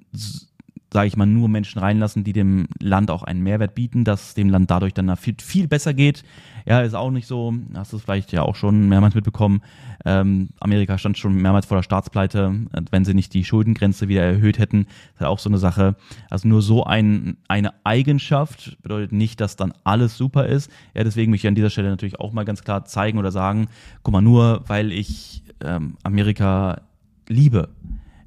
sage 0.95 1.09
ich 1.09 1.17
mal, 1.17 1.27
nur 1.27 1.49
Menschen 1.49 1.81
reinlassen, 1.81 2.23
die 2.23 2.33
dem 2.33 2.69
Land 2.81 3.11
auch 3.11 3.25
einen 3.25 3.43
Mehrwert 3.43 3.75
bieten, 3.75 4.05
dass 4.05 4.35
dem 4.35 4.49
Land 4.49 4.71
dadurch 4.71 4.95
dann 4.95 5.17
viel, 5.17 5.35
viel 5.43 5.67
besser 5.67 5.93
geht. 5.93 6.23
Ja, 6.67 6.83
ist 6.83 6.95
auch 6.95 7.11
nicht 7.11 7.27
so, 7.27 7.53
hast 7.75 7.93
du 7.93 7.97
es 7.97 8.05
vielleicht 8.05 8.31
ja 8.31 8.43
auch 8.43 8.55
schon 8.55 8.89
mehrmals 8.89 9.17
mitbekommen. 9.17 9.61
Ähm, 10.05 10.51
Amerika 10.61 10.97
stand 10.97 11.19
schon 11.19 11.35
mehrmals 11.35 11.67
vor 11.67 11.79
der 11.79 11.83
Staatspleite, 11.83 12.55
wenn 12.93 13.05
sie 13.05 13.13
nicht 13.13 13.35
die 13.35 13.45
Schuldengrenze 13.45 14.07
wieder 14.07 14.23
erhöht 14.23 14.61
hätten. 14.61 14.85
Das 14.85 14.93
ist 15.15 15.21
halt 15.23 15.31
auch 15.31 15.41
so 15.41 15.51
eine 15.51 15.59
Sache. 15.59 15.97
Also 16.31 16.47
nur 16.47 16.63
so 16.63 16.85
ein, 16.85 17.39
eine 17.49 17.73
Eigenschaft 17.83 18.79
bedeutet 18.81 19.11
nicht, 19.11 19.41
dass 19.41 19.57
dann 19.57 19.75
alles 19.83 20.17
super 20.17 20.47
ist. 20.47 20.71
Ja, 20.95 21.03
deswegen 21.03 21.33
möchte 21.33 21.49
ich 21.49 21.49
an 21.49 21.57
dieser 21.57 21.71
Stelle 21.71 21.91
natürlich 21.91 22.21
auch 22.21 22.33
mal 22.33 22.45
ganz 22.45 22.63
klar 22.63 22.85
zeigen 22.85 23.19
oder 23.19 23.33
sagen, 23.33 23.67
guck 24.05 24.13
mal, 24.13 24.23
nur 24.23 24.63
weil 24.69 24.93
ich 24.93 25.43
ähm, 25.61 25.97
Amerika 26.05 26.83
liebe, 27.29 27.71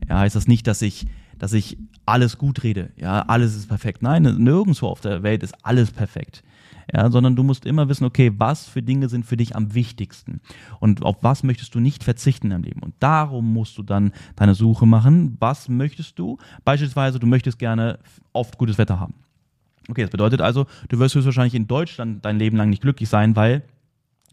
ja, 0.10 0.20
heißt 0.20 0.36
das 0.36 0.50
nicht, 0.50 0.68
dass 0.68 0.82
ich 0.82 1.08
dass 1.40 1.54
ich 1.54 1.78
alles 2.06 2.38
gut 2.38 2.64
rede. 2.64 2.92
Ja, 2.98 3.22
alles 3.24 3.56
ist 3.56 3.68
perfekt. 3.68 4.02
Nein, 4.02 4.24
nirgendwo 4.24 4.88
auf 4.88 5.02
der 5.02 5.24
Welt 5.24 5.44
ist 5.44 5.56
alles 5.64 5.92
perfekt. 5.92 6.44
Ja, 6.94 7.12
sondern 7.12 7.36
du 7.36 7.44
musst 7.44 7.66
immer 7.66 7.90
wissen, 7.90 8.06
okay, 8.06 8.32
was 8.38 8.66
für 8.66 8.82
Dinge 8.82 9.10
sind 9.10 9.26
für 9.26 9.36
dich 9.36 9.58
am 9.58 9.74
wichtigsten 9.74 10.40
und 10.80 11.04
auf 11.04 11.18
was 11.22 11.44
möchtest 11.44 11.76
du 11.76 11.82
nicht 11.82 12.02
verzichten 12.02 12.50
im 12.52 12.64
Leben. 12.64 12.82
Und 12.82 12.94
darum 13.00 13.52
musst 13.52 13.78
du 13.78 13.84
dann 13.84 14.14
deine 14.38 14.56
Suche 14.56 14.86
machen. 14.86 15.36
Was 15.42 15.68
möchtest 15.68 16.18
du? 16.18 16.38
Beispielsweise, 16.64 17.20
du 17.20 17.28
möchtest 17.28 17.60
gerne 17.60 18.00
oft 18.32 18.58
gutes 18.58 18.78
Wetter 18.78 19.02
haben. 19.02 19.16
Okay, 19.90 20.02
das 20.02 20.12
bedeutet 20.12 20.42
also, 20.42 20.66
du 20.88 21.00
wirst 21.00 21.16
höchstwahrscheinlich 21.16 21.56
in 21.56 21.68
Deutschland 21.68 22.24
dein 22.24 22.40
Leben 22.40 22.56
lang 22.56 22.70
nicht 22.70 22.82
glücklich 22.82 23.10
sein, 23.10 23.36
weil 23.36 23.64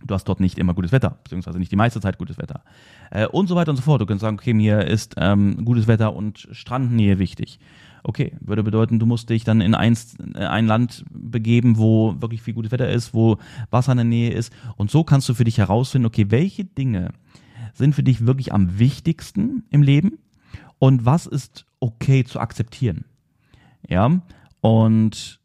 du 0.02 0.14
hast 0.14 0.24
dort 0.24 0.40
nicht 0.40 0.58
immer 0.58 0.74
gutes 0.74 0.92
Wetter, 0.92 1.18
beziehungsweise 1.22 1.58
nicht 1.58 1.72
die 1.72 1.76
meiste 1.76 2.00
Zeit 2.00 2.18
gutes 2.18 2.38
Wetter. 2.38 2.62
Äh, 3.10 3.26
und 3.26 3.48
so 3.48 3.56
weiter 3.56 3.70
und 3.70 3.76
so 3.76 3.82
fort. 3.82 4.00
Du 4.00 4.06
kannst 4.06 4.22
sagen, 4.22 4.36
okay, 4.38 4.54
mir 4.54 4.86
ist 4.86 5.14
ähm, 5.18 5.64
gutes 5.64 5.86
Wetter 5.86 6.14
und 6.14 6.48
Strandnähe 6.52 7.18
wichtig. 7.18 7.58
Okay, 8.02 8.32
würde 8.40 8.62
bedeuten, 8.62 8.98
du 8.98 9.06
musst 9.06 9.30
dich 9.30 9.44
dann 9.44 9.60
in 9.60 9.74
eins, 9.74 10.16
äh, 10.34 10.44
ein 10.44 10.66
Land 10.66 11.04
begeben, 11.10 11.78
wo 11.78 12.20
wirklich 12.20 12.42
viel 12.42 12.54
gutes 12.54 12.72
Wetter 12.72 12.90
ist, 12.90 13.14
wo 13.14 13.38
Wasser 13.70 13.92
in 13.92 13.98
der 13.98 14.04
Nähe 14.04 14.30
ist. 14.30 14.52
Und 14.76 14.90
so 14.90 15.04
kannst 15.04 15.28
du 15.28 15.34
für 15.34 15.44
dich 15.44 15.58
herausfinden, 15.58 16.06
okay, 16.06 16.30
welche 16.30 16.64
Dinge 16.64 17.10
sind 17.72 17.94
für 17.94 18.02
dich 18.02 18.26
wirklich 18.26 18.52
am 18.52 18.78
wichtigsten 18.78 19.64
im 19.70 19.82
Leben 19.82 20.18
und 20.78 21.04
was 21.04 21.26
ist 21.26 21.66
okay 21.80 22.24
zu 22.24 22.40
akzeptieren. 22.40 23.04
Ja, 23.88 24.20
und 24.60 25.40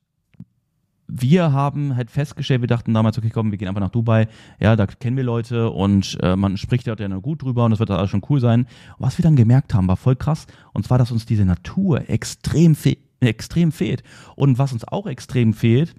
wir 1.10 1.52
haben 1.52 1.96
halt 1.96 2.12
festgestellt, 2.12 2.62
wir 2.62 2.68
dachten 2.68 2.94
damals, 2.94 3.18
okay, 3.18 3.32
komm, 3.34 3.52
wir 3.52 3.58
gehen 3.58 3.68
einfach 3.68 3.82
nach 3.82 3.90
Dubai, 3.90 4.28
ja, 4.60 4.76
da 4.76 4.86
kennen 4.86 5.18
wir 5.18 5.24
Leute 5.24 5.70
und 5.70 6.18
äh, 6.22 6.36
man 6.36 6.58
spricht 6.58 6.88
ja 6.88 7.08
nur 7.08 7.22
gut 7.22 7.42
drüber 7.42 7.66
und 7.66 7.72
das 7.72 7.80
wird 7.80 7.92
alles 7.92 8.10
schon 8.10 8.24
cool 8.30 8.40
sein. 8.40 8.62
Und 8.98 9.06
was 9.06 9.18
wir 9.18 9.24
dann 9.24 9.36
gemerkt 9.36 9.74
haben, 9.74 9.88
war 9.88 9.98
voll 9.98 10.16
krass, 10.16 10.46
und 10.74 10.86
zwar, 10.86 10.98
dass 10.98 11.12
uns 11.12 11.26
diese 11.26 11.46
Natur 11.46 12.10
extrem, 12.10 12.76
fe 12.76 12.98
extrem 13.22 13.74
fehlt. 13.74 14.02
Und 14.38 14.60
was 14.60 14.72
uns 14.72 14.88
auch 14.88 15.06
extrem 15.06 15.54
fehlt, 15.54 15.94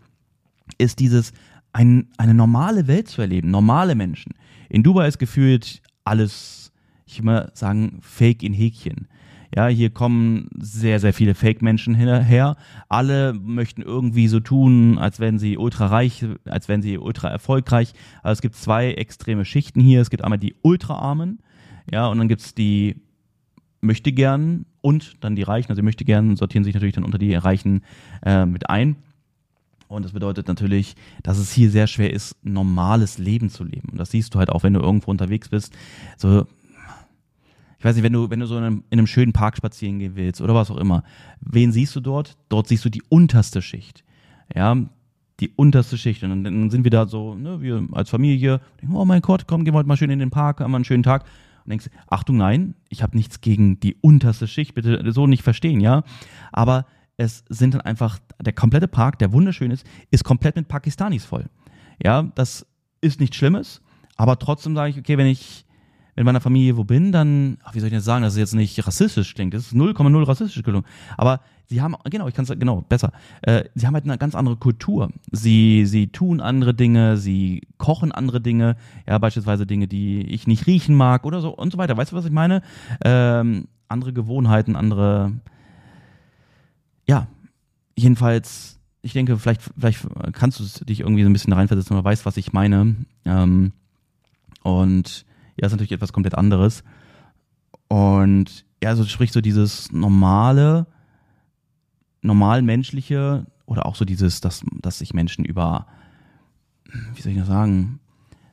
ist 0.79 1.01
dieses, 1.01 1.33
ein, 1.73 2.09
eine 2.17 2.35
normale 2.35 2.87
Welt 2.87 3.09
zu 3.09 3.21
erleben, 3.21 3.51
normale 3.51 3.95
Menschen. 3.95 4.33
In 4.69 4.83
Dubai 4.83 5.07
ist 5.09 5.19
gefühlt 5.19 5.83
alles, 6.05 6.73
ich 7.07 7.19
will 7.19 7.27
mal 7.27 7.51
sagen, 7.55 7.99
Fake 8.01 8.43
in 8.43 8.53
Häkchen. 8.53 9.09
Ja, 9.55 9.67
hier 9.67 9.91
kommen 9.91 10.49
sehr, 10.59 11.01
sehr 11.01 11.13
viele 11.13 11.35
Fake-Menschen 11.35 11.95
her. 11.95 12.57
Alle 12.89 13.33
möchten 13.33 13.83
irgendwie 13.83 14.29
so 14.29 14.39
tun, 14.41 14.99
als 14.99 15.19
wären 15.19 15.39
sie 15.39 15.59
ultra 15.59 15.87
reich, 15.87 16.25
als 16.45 16.69
wären 16.69 16.83
sie 16.83 16.99
ultra 16.99 17.29
erfolgreich. 17.29 17.93
Also 18.23 18.35
es 18.35 18.43
gibt 18.43 18.55
zwei 18.55 18.93
extreme 18.93 19.45
Schichten 19.45 19.81
hier. 19.81 20.01
Es 20.01 20.11
gibt 20.11 20.23
einmal 20.23 20.39
die 20.39 20.55
Ultra-Armen, 20.63 21.41
ja, 21.91 22.07
und 22.07 22.19
dann 22.19 22.29
gibt 22.29 22.43
es 22.43 22.55
die 22.55 22.97
möchte 23.81 24.13
gern 24.13 24.67
und 24.81 25.17
dann 25.25 25.37
die 25.37 25.43
Reichen. 25.43 25.71
Also 25.71 25.81
die 25.81 25.85
möchte 25.85 26.05
gern 26.05 26.37
sortieren 26.37 26.65
sich 26.65 26.75
natürlich 26.75 26.95
dann 26.95 27.05
unter 27.05 27.19
die 27.19 27.35
Reichen 27.35 27.83
äh, 28.25 28.47
mit 28.47 28.69
ein. 28.69 28.97
Und 29.89 30.05
das 30.05 30.13
bedeutet 30.13 30.47
natürlich, 30.47 30.95
dass 31.23 31.39
es 31.39 31.53
hier 31.53 31.71
sehr 31.71 31.89
schwer 31.89 32.13
ist, 32.13 32.37
normales 32.45 33.19
Leben 33.19 33.51
zu 33.51 33.65
leben. 33.65 33.89
Und 33.91 33.99
das 33.99 34.13
siehst 34.13 34.35
du 34.35 34.39
halt 34.39 34.51
auch, 34.51 34.63
wenn 34.63 34.75
du 34.75 34.81
irgendwo 34.81 35.11
unterwegs 35.11 35.49
bist. 35.49 35.75
So, 36.17 36.47
ich 37.81 37.85
weiß 37.87 37.97
nicht, 37.97 38.05
wenn 38.05 38.13
du, 38.13 38.29
wenn 38.29 38.41
du 38.41 38.47
so 38.47 38.59
in 38.59 38.63
einem, 38.65 38.85
in 38.91 38.99
einem 38.99 39.07
schönen 39.07 39.33
Park 39.33 39.57
spazieren 39.57 39.99
gehen 39.99 40.15
willst 40.15 40.43
oder 40.43 40.55
was 40.55 40.71
auch 40.71 40.77
immer, 40.77 41.03
wen 41.41 41.73
siehst 41.73 41.97
du 41.97 42.01
dort? 42.01 42.37
Dort 42.51 42.69
siehst 42.69 42.85
du 42.85 42.91
die 42.91 43.03
unterste 43.09 43.63
Schicht. 43.63 44.05
Ja, 44.55 44.77
die 45.41 45.49
unterste 45.57 45.97
Schicht. 45.97 46.23
Und 46.23 46.45
dann 46.45 46.69
sind 46.69 46.85
wir 46.85 46.91
da 46.91 47.07
so, 47.07 47.35
ne, 47.35 47.63
wir 47.63 47.89
als 47.93 48.11
Familie, 48.11 48.61
denken, 48.83 48.95
oh 48.95 49.07
mein 49.07 49.23
Gott, 49.23 49.47
komm, 49.47 49.65
gehen 49.65 49.73
wir 49.73 49.79
heute 49.79 49.89
mal 49.89 49.97
schön 49.97 50.11
in 50.11 50.19
den 50.19 50.29
Park, 50.29 50.61
haben 50.61 50.73
wir 50.73 50.77
einen 50.77 50.85
schönen 50.85 51.03
Tag. 51.03 51.25
Und 51.65 51.71
denkst, 51.71 51.89
Achtung, 52.11 52.37
nein, 52.37 52.75
ich 52.91 53.03
habe 53.03 53.17
nichts 53.17 53.41
gegen 53.41 53.81
die 53.81 53.97
unterste 54.03 54.47
Schicht, 54.47 54.75
bitte 54.75 55.11
so 55.13 55.27
nicht 55.27 55.43
verstehen, 55.43 55.81
ja. 55.81 56.03
Aber 56.53 56.85
es 57.17 57.45
sind 57.49 57.73
dann 57.73 57.81
einfach, 57.81 58.19
der 58.39 58.53
komplette 58.53 58.89
Park, 58.89 59.19
der 59.21 59.33
wunderschön 59.33 59.71
ist, 59.71 59.87
ist 60.11 60.23
komplett 60.25 60.57
mit 60.57 60.69
Pakistanis 60.69 61.25
voll. 61.25 61.47
Ja, 62.05 62.25
das 62.35 62.67
ist 63.01 63.21
nichts 63.21 63.37
Schlimmes, 63.37 63.81
aber 64.17 64.39
trotzdem 64.39 64.75
sage 64.75 64.91
ich, 64.91 64.99
okay, 64.99 65.17
wenn 65.17 65.27
ich 65.27 65.65
in 66.17 66.25
meiner 66.25 66.41
Familie 66.41 66.77
wo 66.77 66.85
bin, 66.85 67.13
dann, 67.13 67.59
ach, 67.65 67.75
wie 67.75 67.81
soll 67.81 67.89
ich 67.89 67.95
das 67.95 68.05
sagen, 68.05 68.23
dass 68.23 68.35
es 68.35 68.39
jetzt 68.39 68.55
nicht 68.55 68.87
rassistisch 68.87 69.35
klingt. 69.35 69.55
Das 69.55 69.67
ist 69.67 69.75
0,0 69.75 70.27
rassistisch 70.27 70.63
gelungen. 70.63 70.87
Aber 71.17 71.41
sie 71.67 71.81
haben, 71.81 71.95
genau, 72.11 72.29
ich 72.29 72.35
kann 72.35 72.45
es, 72.45 72.51
genau, 72.59 72.83
besser. 72.83 73.13
Äh, 73.43 73.65
sie 73.75 73.87
haben 73.87 73.95
halt 73.95 74.05
eine 74.05 74.19
ganz 74.19 74.35
andere 74.35 74.57
Kultur. 74.57 75.11
Sie, 75.31 75.87
sie 75.87 76.09
tun 76.09 76.41
andere 76.41 76.75
Dinge, 76.75 77.17
sie 77.17 77.63
kochen 77.79 78.13
andere 78.13 78.41
Dinge, 78.41 78.77
ja, 79.09 79.19
beispielsweise 79.19 79.67
Dinge, 79.67 79.89
die 79.89 80.23
ich 80.23 80.47
nicht 80.47 80.67
riechen 80.67 80.95
mag 80.95 81.25
oder 81.25 81.41
so 81.41 81.51
und 81.51 81.73
so 81.73 81.79
weiter. 81.79 81.97
Weißt 81.97 82.13
du, 82.13 82.17
was 82.17 82.25
ich 82.25 82.33
meine? 82.33 82.63
Ähm, 83.05 83.69
andere 83.89 84.13
Gewohnheiten, 84.13 84.77
andere, 84.77 85.33
ja, 87.07 87.27
jedenfalls, 87.97 88.79
ich 89.03 89.13
denke, 89.13 89.39
vielleicht, 89.39 89.63
vielleicht 89.63 90.07
kannst 90.33 90.61
du 90.61 90.85
dich 90.85 91.01
irgendwie 91.01 91.23
so 91.23 91.31
ein 91.31 91.33
bisschen 91.33 91.53
reinversetzen 91.53 91.97
oder 91.97 92.05
weißt, 92.05 92.27
was 92.27 92.37
ich 92.37 92.53
meine. 92.53 92.97
Ähm, 93.25 93.73
und 94.63 95.25
ja, 95.61 95.67
ist 95.67 95.73
natürlich 95.73 95.93
etwas 95.93 96.13
komplett 96.13 96.35
anderes. 96.35 96.83
Und 97.89 98.65
ja, 98.83 98.89
also 98.89 99.05
sprich 99.05 99.31
so 99.31 99.43
dieses 99.43 99.93
normale, 99.93 100.87
normal 102.23 102.63
menschliche 102.63 103.47
oder 103.67 103.85
auch 103.85 103.95
so 103.95 104.07
dieses, 104.07 104.41
dass, 104.41 104.63
dass 104.81 104.99
sich 104.99 105.13
Menschen 105.13 105.45
über, 105.45 105.87
wie 107.15 107.21
soll 107.21 107.33
ich 107.33 107.39
das 107.39 107.49
sagen, 107.49 108.01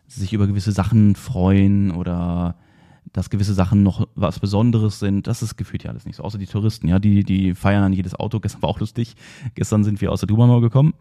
sich 0.08 0.34
über 0.34 0.48
gewisse 0.48 0.74
Sachen 0.74 1.16
freuen 1.16 1.92
oder 1.92 2.56
dass 3.14 3.30
gewisse 3.30 3.54
Sachen 3.54 3.84
noch 3.84 4.08
was 4.16 4.40
Besonderes 4.40 5.00
sind. 5.00 5.28
Das 5.28 5.42
ist 5.42 5.58
gefühlt 5.58 5.84
ja 5.84 5.92
alles 5.92 6.06
nicht 6.06 6.16
so. 6.16 6.24
Außer 6.24 6.38
die 6.38 6.46
Touristen, 6.46 6.88
ja, 6.88 7.00
die, 7.00 7.24
die 7.24 7.56
feiern 7.56 7.84
an 7.84 7.94
jedes 7.94 8.16
Auto. 8.16 8.40
Gestern 8.40 8.62
war 8.62 8.70
auch 8.70 8.80
lustig. 8.80 9.16
Gestern 9.56 9.84
sind 9.84 10.02
wir 10.02 10.12
aus 10.12 10.22
der 10.22 10.28
Dubanau 10.28 10.60
gekommen 10.60 10.94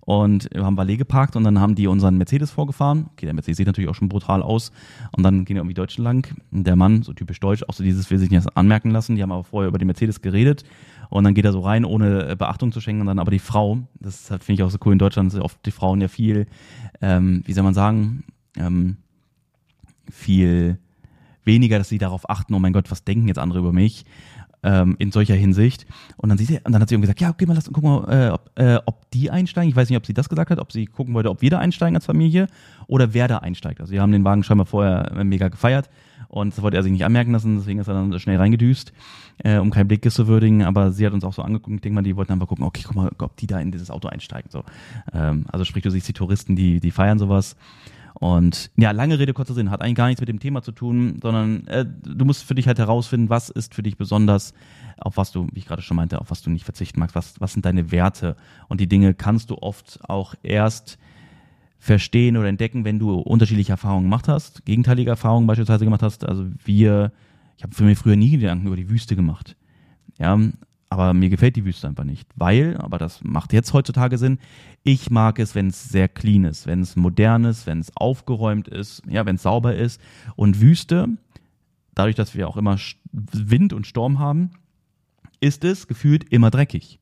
und 0.00 0.48
haben 0.54 0.76
Valet 0.76 0.98
geparkt 0.98 1.36
und 1.36 1.44
dann 1.44 1.60
haben 1.60 1.74
die 1.74 1.86
unseren 1.86 2.18
Mercedes 2.18 2.50
vorgefahren. 2.50 3.06
Okay, 3.12 3.26
der 3.26 3.34
Mercedes 3.34 3.56
sieht 3.56 3.66
natürlich 3.66 3.90
auch 3.90 3.94
schon 3.94 4.08
brutal 4.08 4.42
aus. 4.42 4.72
Und 5.12 5.22
dann 5.22 5.44
gehen 5.44 5.56
irgendwie 5.56 5.74
Deutschland 5.74 6.04
lang. 6.04 6.36
Der 6.50 6.76
Mann, 6.76 7.02
so 7.02 7.12
typisch 7.12 7.40
deutsch, 7.40 7.62
auch 7.68 7.74
so 7.74 7.82
dieses, 7.82 8.10
will 8.10 8.18
sich 8.18 8.30
nicht 8.30 8.56
anmerken 8.56 8.90
lassen. 8.90 9.16
Die 9.16 9.22
haben 9.22 9.32
aber 9.32 9.44
vorher 9.44 9.68
über 9.68 9.78
die 9.78 9.84
Mercedes 9.84 10.20
geredet. 10.20 10.64
Und 11.10 11.24
dann 11.24 11.34
geht 11.34 11.44
er 11.44 11.52
so 11.52 11.60
rein, 11.60 11.84
ohne 11.84 12.36
Beachtung 12.36 12.72
zu 12.72 12.80
schenken. 12.80 13.02
Und 13.02 13.06
dann 13.06 13.18
aber 13.18 13.30
die 13.30 13.38
Frau, 13.38 13.86
das 14.00 14.26
finde 14.26 14.54
ich 14.54 14.62
auch 14.62 14.70
so 14.70 14.78
cool 14.84 14.92
in 14.92 14.98
Deutschland, 14.98 15.32
sind 15.32 15.42
oft 15.42 15.64
die 15.64 15.70
Frauen 15.70 16.00
ja 16.00 16.08
viel, 16.08 16.46
ähm, 17.00 17.42
wie 17.46 17.52
soll 17.52 17.64
man 17.64 17.74
sagen, 17.74 18.24
ähm, 18.56 18.96
viel 20.10 20.78
weniger, 21.44 21.78
dass 21.78 21.88
sie 21.88 21.98
darauf 21.98 22.28
achten, 22.28 22.54
oh 22.54 22.58
mein 22.58 22.72
Gott, 22.72 22.90
was 22.90 23.04
denken 23.04 23.28
jetzt 23.28 23.38
andere 23.38 23.58
über 23.60 23.72
mich, 23.72 24.04
ähm, 24.64 24.96
in 24.98 25.12
solcher 25.12 25.34
Hinsicht. 25.34 25.86
Und 26.16 26.30
dann, 26.30 26.38
sie, 26.38 26.58
und 26.64 26.72
dann 26.72 26.80
hat 26.80 26.88
sie 26.88 26.94
irgendwie 26.94 27.06
gesagt, 27.06 27.20
ja, 27.20 27.30
okay, 27.30 27.46
mal 27.46 27.54
lass 27.54 27.70
gucken, 27.70 27.90
mal, 27.90 28.28
äh, 28.28 28.30
ob, 28.30 28.50
äh, 28.56 28.78
ob 28.86 29.10
die 29.10 29.30
einsteigen. 29.30 29.68
Ich 29.68 29.76
weiß 29.76 29.88
nicht, 29.90 29.98
ob 29.98 30.06
sie 30.06 30.14
das 30.14 30.28
gesagt 30.28 30.50
hat, 30.50 30.58
ob 30.58 30.72
sie 30.72 30.86
gucken 30.86 31.14
wollte, 31.14 31.30
ob 31.30 31.42
wir 31.42 31.50
da 31.50 31.58
einsteigen 31.58 31.94
als 31.94 32.06
Familie 32.06 32.48
oder 32.86 33.14
wer 33.14 33.28
da 33.28 33.38
einsteigt. 33.38 33.80
Also 33.80 33.92
wir 33.92 34.00
haben 34.00 34.12
den 34.12 34.24
Wagen 34.24 34.42
scheinbar 34.42 34.66
vorher 34.66 35.12
äh, 35.12 35.24
mega 35.24 35.48
gefeiert 35.48 35.90
und 36.28 36.52
das 36.52 36.62
wollte 36.62 36.76
er 36.76 36.82
sich 36.82 36.90
nicht 36.90 37.04
anmerken 37.04 37.32
lassen, 37.32 37.58
deswegen 37.58 37.78
ist 37.78 37.88
er 37.88 37.94
dann 37.94 38.18
schnell 38.18 38.38
reingedüst, 38.38 38.92
äh, 39.38 39.58
um 39.58 39.70
keinen 39.70 39.86
Blick 39.86 40.10
zu 40.10 40.26
würdigen. 40.26 40.64
Aber 40.64 40.90
sie 40.92 41.06
hat 41.06 41.12
uns 41.12 41.24
auch 41.24 41.34
so 41.34 41.42
angeguckt, 41.42 41.76
ich 41.76 41.82
denke 41.82 41.94
mal, 41.94 42.02
die 42.02 42.16
wollten 42.16 42.32
einfach 42.32 42.48
gucken, 42.48 42.64
okay, 42.64 42.82
guck 42.84 42.96
mal, 42.96 43.10
ob 43.18 43.36
die 43.36 43.46
da 43.46 43.60
in 43.60 43.70
dieses 43.70 43.90
Auto 43.90 44.08
einsteigen. 44.08 44.50
So. 44.50 44.64
Ähm, 45.12 45.44
also 45.52 45.64
sprich, 45.64 45.82
du 45.84 45.90
siehst 45.90 46.08
die 46.08 46.12
Touristen, 46.12 46.56
die, 46.56 46.80
die 46.80 46.90
feiern 46.90 47.18
sowas. 47.18 47.56
Und 48.24 48.70
ja, 48.78 48.92
lange 48.92 49.18
Rede, 49.18 49.34
kurzer 49.34 49.52
Sinn, 49.52 49.70
hat 49.70 49.82
eigentlich 49.82 49.96
gar 49.96 50.06
nichts 50.06 50.22
mit 50.22 50.30
dem 50.30 50.40
Thema 50.40 50.62
zu 50.62 50.72
tun, 50.72 51.18
sondern 51.20 51.66
äh, 51.66 51.84
du 51.84 52.24
musst 52.24 52.44
für 52.44 52.54
dich 52.54 52.66
halt 52.66 52.78
herausfinden, 52.78 53.28
was 53.28 53.50
ist 53.50 53.74
für 53.74 53.82
dich 53.82 53.98
besonders, 53.98 54.54
auf 54.96 55.18
was 55.18 55.30
du, 55.30 55.46
wie 55.52 55.58
ich 55.58 55.66
gerade 55.66 55.82
schon 55.82 55.98
meinte, 55.98 56.18
auf 56.18 56.30
was 56.30 56.40
du 56.40 56.48
nicht 56.48 56.64
verzichten 56.64 57.00
magst, 57.00 57.14
was, 57.14 57.38
was 57.38 57.52
sind 57.52 57.66
deine 57.66 57.92
Werte. 57.92 58.36
Und 58.68 58.80
die 58.80 58.86
Dinge 58.86 59.12
kannst 59.12 59.50
du 59.50 59.58
oft 59.58 60.00
auch 60.08 60.34
erst 60.42 60.96
verstehen 61.78 62.38
oder 62.38 62.48
entdecken, 62.48 62.86
wenn 62.86 62.98
du 62.98 63.12
unterschiedliche 63.12 63.72
Erfahrungen 63.72 64.04
gemacht 64.04 64.26
hast, 64.26 64.64
gegenteilige 64.64 65.10
Erfahrungen 65.10 65.46
beispielsweise 65.46 65.84
gemacht 65.84 66.02
hast. 66.02 66.26
Also 66.26 66.46
wir, 66.64 67.12
ich 67.58 67.62
habe 67.62 67.74
für 67.74 67.84
mich 67.84 67.98
früher 67.98 68.16
nie 68.16 68.30
Gedanken 68.30 68.68
über 68.68 68.76
die 68.76 68.88
Wüste 68.88 69.16
gemacht. 69.16 69.54
Ja, 70.18 70.40
aber 70.94 71.14
mir 71.14 71.28
gefällt 71.28 71.56
die 71.56 71.64
Wüste 71.64 71.88
einfach 71.88 72.04
nicht, 72.04 72.28
weil, 72.36 72.76
aber 72.78 72.98
das 72.98 73.22
macht 73.22 73.52
jetzt 73.52 73.72
heutzutage 73.72 74.18
Sinn, 74.18 74.38
ich 74.82 75.10
mag 75.10 75.38
es, 75.38 75.54
wenn 75.54 75.68
es 75.68 75.88
sehr 75.88 76.08
clean 76.08 76.44
ist, 76.44 76.66
wenn 76.66 76.80
es 76.80 76.96
modern 76.96 77.44
ist, 77.44 77.66
wenn 77.66 77.80
es 77.80 77.96
aufgeräumt 77.96 78.68
ist, 78.68 79.02
ja, 79.08 79.26
wenn 79.26 79.36
es 79.36 79.42
sauber 79.42 79.74
ist. 79.74 80.00
Und 80.36 80.60
Wüste, 80.60 81.08
dadurch, 81.94 82.14
dass 82.14 82.34
wir 82.34 82.48
auch 82.48 82.56
immer 82.56 82.78
Wind 83.12 83.72
und 83.72 83.86
Sturm 83.86 84.18
haben, 84.18 84.50
ist 85.40 85.64
es 85.64 85.86
gefühlt 85.88 86.24
immer 86.32 86.50
dreckig. 86.50 86.98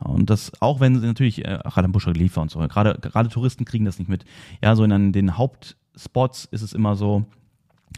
Und 0.00 0.30
das, 0.30 0.52
auch 0.60 0.80
wenn 0.80 1.00
sie 1.00 1.06
natürlich, 1.06 1.44
äh, 1.44 1.60
gerade 1.62 1.84
am 1.84 1.92
Buschrelief 1.92 2.36
und 2.36 2.50
so, 2.50 2.58
gerade, 2.60 2.98
gerade 3.00 3.28
Touristen 3.28 3.64
kriegen 3.64 3.84
das 3.84 3.98
nicht 3.98 4.08
mit. 4.08 4.24
Ja, 4.62 4.76
so 4.76 4.84
in 4.84 5.12
den 5.12 5.36
Hauptspots 5.36 6.46
ist 6.46 6.62
es 6.62 6.72
immer 6.72 6.96
so, 6.96 7.24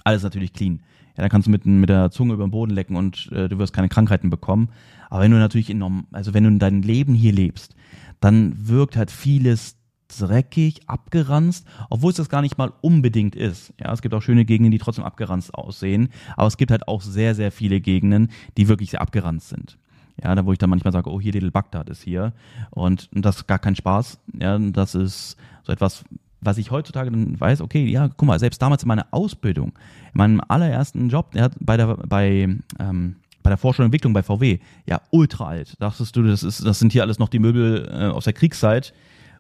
alles 0.04 0.23
natürlich 0.23 0.52
clean. 0.52 0.83
Ja, 1.16 1.23
da 1.23 1.28
kannst 1.28 1.46
du 1.46 1.50
mit, 1.50 1.64
mit 1.64 1.88
der 1.88 2.11
Zunge 2.11 2.35
über 2.35 2.46
den 2.46 2.50
Boden 2.50 2.73
lecken 2.73 2.96
und 2.96 3.30
äh, 3.32 3.49
du 3.49 3.58
wirst 3.58 3.73
keine 3.73 3.88
Krankheiten 3.88 4.30
bekommen. 4.30 4.68
Aber 5.08 5.23
wenn 5.23 5.30
du 5.30 5.38
natürlich 5.38 5.70
in, 5.70 5.82
also 6.12 6.35
wenn 6.35 6.44
du 6.44 6.50
in 6.50 6.58
deinem 6.58 6.82
Leben 6.82 7.14
hier 7.14 7.32
lebst, 7.32 7.75
dann 8.20 8.68
wirkt 8.68 8.96
halt 8.96 9.11
vieles 9.11 9.76
dreckig, 10.08 10.88
abgeranzt, 10.88 11.66
obwohl 11.90 12.11
es 12.11 12.16
das 12.16 12.28
gar 12.28 12.42
nicht 12.42 12.58
mal 12.58 12.73
unbedingt 12.80 13.35
ist. 13.35 13.73
Ja, 13.80 13.92
es 13.92 14.02
gibt 14.02 14.14
auch 14.14 14.23
schöne 14.23 14.44
Gegenden, 14.44 14.70
die 14.70 14.78
trotzdem 14.78 15.04
abgeranzt 15.04 15.54
aussehen, 15.54 16.11
aber 16.37 16.46
es 16.46 16.56
gibt 16.56 16.70
halt 16.70 16.87
auch 16.87 17.02
sehr, 17.02 17.35
sehr 17.35 17.50
viele 17.50 17.80
Gegenden, 17.80 18.30
die 18.56 18.68
wirklich 18.68 18.90
sehr 18.90 19.00
abgeranzt 19.00 19.49
sind. 19.49 19.78
Ja, 20.23 20.35
da 20.35 20.46
wo 20.46 20.52
ich 20.52 20.58
dann 20.58 20.70
manchmal 20.70 20.92
sage, 20.92 21.11
oh, 21.11 21.20
hier 21.20 21.32
Little 21.32 21.50
Bagdad 21.50 21.90
ist 21.90 22.02
hier 22.02 22.32
und, 22.70 23.11
und 23.14 23.25
das 23.25 23.37
ist 23.37 23.46
gar 23.46 23.58
kein 23.58 23.76
Spaß. 23.76 24.18
Ja, 24.40 24.58
das 24.58 24.94
ist 24.94 25.37
so 25.62 25.73
etwas, 25.73 26.04
was 26.40 26.59
ich 26.59 26.71
heutzutage 26.71 27.11
dann 27.11 27.38
weiß, 27.40 27.61
okay, 27.61 27.87
ja, 27.87 28.09
guck 28.09 28.26
mal, 28.26 28.38
selbst 28.38 28.61
damals 28.62 28.83
in 28.83 28.88
meiner 28.88 29.07
Ausbildung, 29.11 29.69
in 30.12 30.19
meinem 30.19 30.40
allerersten 30.47 31.09
Job, 31.09 31.33
der 31.33 31.45
hat 31.45 31.57
bei 31.61 31.76
der, 31.76 31.97
bei, 31.97 32.57
ähm, 32.78 33.16
bei 33.43 33.50
der 33.50 33.57
Forschung 33.57 33.85
und 33.85 33.87
Entwicklung 33.87 34.12
bei 34.12 34.23
VW, 34.23 34.59
ja, 34.87 35.00
ultra 35.11 35.47
alt. 35.49 35.81
Dachtest 35.81 36.16
du, 36.16 36.23
das 36.23 36.43
ist, 36.43 36.64
das 36.64 36.78
sind 36.78 36.93
hier 36.93 37.02
alles 37.02 37.19
noch 37.19 37.28
die 37.28 37.38
Möbel 37.38 37.88
äh, 37.90 38.07
aus 38.07 38.25
der 38.25 38.33
Kriegszeit 38.33 38.93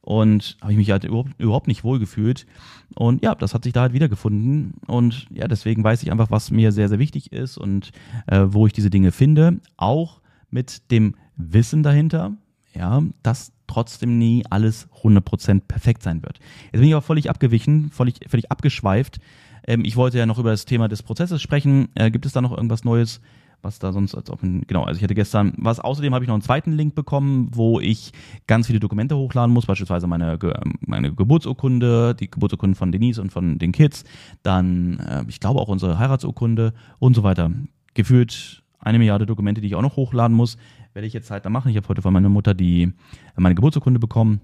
und 0.06 0.56
habe 0.60 0.72
ich 0.72 0.78
mich 0.78 0.90
halt 0.92 1.02
überhaupt, 1.02 1.32
überhaupt 1.38 1.66
nicht 1.66 1.82
wohlgefühlt. 1.82 2.46
Und 2.94 3.24
ja, 3.24 3.34
das 3.34 3.54
hat 3.54 3.64
sich 3.64 3.72
da 3.72 3.82
halt 3.82 3.92
wiedergefunden. 3.92 4.74
Und 4.86 5.26
ja, 5.30 5.48
deswegen 5.48 5.82
weiß 5.82 6.04
ich 6.04 6.12
einfach, 6.12 6.30
was 6.30 6.52
mir 6.52 6.70
sehr, 6.70 6.88
sehr 6.88 7.00
wichtig 7.00 7.32
ist 7.32 7.58
und 7.58 7.90
äh, 8.28 8.44
wo 8.46 8.68
ich 8.68 8.72
diese 8.72 8.88
Dinge 8.88 9.10
finde. 9.10 9.58
Auch 9.76 10.20
mit 10.48 10.92
dem 10.92 11.16
Wissen 11.36 11.82
dahinter, 11.82 12.34
ja, 12.72 13.02
dass 13.24 13.52
trotzdem 13.66 14.18
nie 14.18 14.44
alles 14.50 14.88
100% 15.02 15.62
perfekt 15.66 16.02
sein 16.02 16.22
wird. 16.22 16.38
Jetzt 16.72 16.80
bin 16.80 16.88
ich 16.88 16.94
aber 16.94 17.02
völlig 17.02 17.30
abgewichen, 17.30 17.90
völlig, 17.90 18.20
völlig 18.28 18.50
abgeschweift. 18.50 19.18
Ähm, 19.66 19.84
ich 19.84 19.96
wollte 19.96 20.18
ja 20.18 20.26
noch 20.26 20.38
über 20.38 20.50
das 20.50 20.64
Thema 20.64 20.88
des 20.88 21.02
Prozesses 21.02 21.42
sprechen. 21.42 21.88
Äh, 21.94 22.10
gibt 22.10 22.26
es 22.26 22.32
da 22.32 22.40
noch 22.40 22.52
irgendwas 22.52 22.84
Neues? 22.84 23.20
was 23.62 23.78
da 23.78 23.92
sonst 23.92 24.14
als 24.14 24.30
ob 24.30 24.40
genau 24.42 24.84
also 24.84 24.98
ich 24.98 25.02
hatte 25.02 25.14
gestern 25.14 25.52
was 25.56 25.80
außerdem 25.80 26.14
habe 26.14 26.24
ich 26.24 26.28
noch 26.28 26.34
einen 26.34 26.42
zweiten 26.42 26.72
Link 26.72 26.94
bekommen 26.94 27.48
wo 27.52 27.80
ich 27.80 28.12
ganz 28.46 28.66
viele 28.66 28.80
Dokumente 28.80 29.16
hochladen 29.16 29.52
muss 29.52 29.66
beispielsweise 29.66 30.06
meine 30.06 30.38
meine 30.80 31.12
Geburtsurkunde 31.12 32.14
die 32.14 32.30
Geburtsurkunde 32.30 32.76
von 32.76 32.92
Denise 32.92 33.20
und 33.20 33.32
von 33.32 33.58
den 33.58 33.72
Kids 33.72 34.04
dann 34.42 34.98
äh, 35.00 35.24
ich 35.28 35.40
glaube 35.40 35.60
auch 35.60 35.68
unsere 35.68 35.98
Heiratsurkunde 35.98 36.74
und 36.98 37.14
so 37.14 37.22
weiter 37.22 37.50
gefühlt 37.94 38.62
eine 38.78 38.98
Milliarde 38.98 39.26
Dokumente 39.26 39.60
die 39.60 39.68
ich 39.68 39.74
auch 39.74 39.82
noch 39.82 39.96
hochladen 39.96 40.36
muss 40.36 40.56
werde 40.96 41.06
ich 41.06 41.12
jetzt 41.12 41.30
halt 41.30 41.44
da 41.44 41.50
machen 41.50 41.70
ich 41.70 41.76
habe 41.76 41.88
heute 41.88 42.02
von 42.02 42.12
meiner 42.12 42.28
Mutter 42.28 42.54
die 42.54 42.92
meine 43.36 43.54
Geburtsurkunde 43.54 44.00
bekommen 44.00 44.40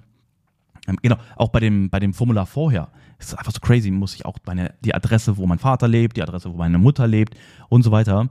ähm, 0.89 0.99
genau, 1.01 1.17
auch 1.37 1.51
bei 1.51 1.61
dem, 1.61 1.91
bei 1.91 2.01
dem 2.01 2.13
Formular 2.13 2.45
vorher. 2.45 2.89
Es 3.17 3.29
ist 3.29 3.39
einfach 3.39 3.53
so 3.53 3.61
crazy, 3.61 3.93
muss 3.93 4.17
ich 4.17 4.27
auch 4.27 4.39
meine, 4.47 4.75
die 4.85 4.93
Adresse, 4.93 5.37
wo 5.37 5.47
mein 5.47 5.61
Vater 5.61 5.87
lebt, 5.87 6.17
die 6.17 6.23
Adresse, 6.25 6.53
wo 6.53 6.57
meine 6.57 6.79
Mutter 6.79 7.07
lebt 7.07 7.37
und 7.69 7.85
so 7.85 7.93
weiter 7.93 8.31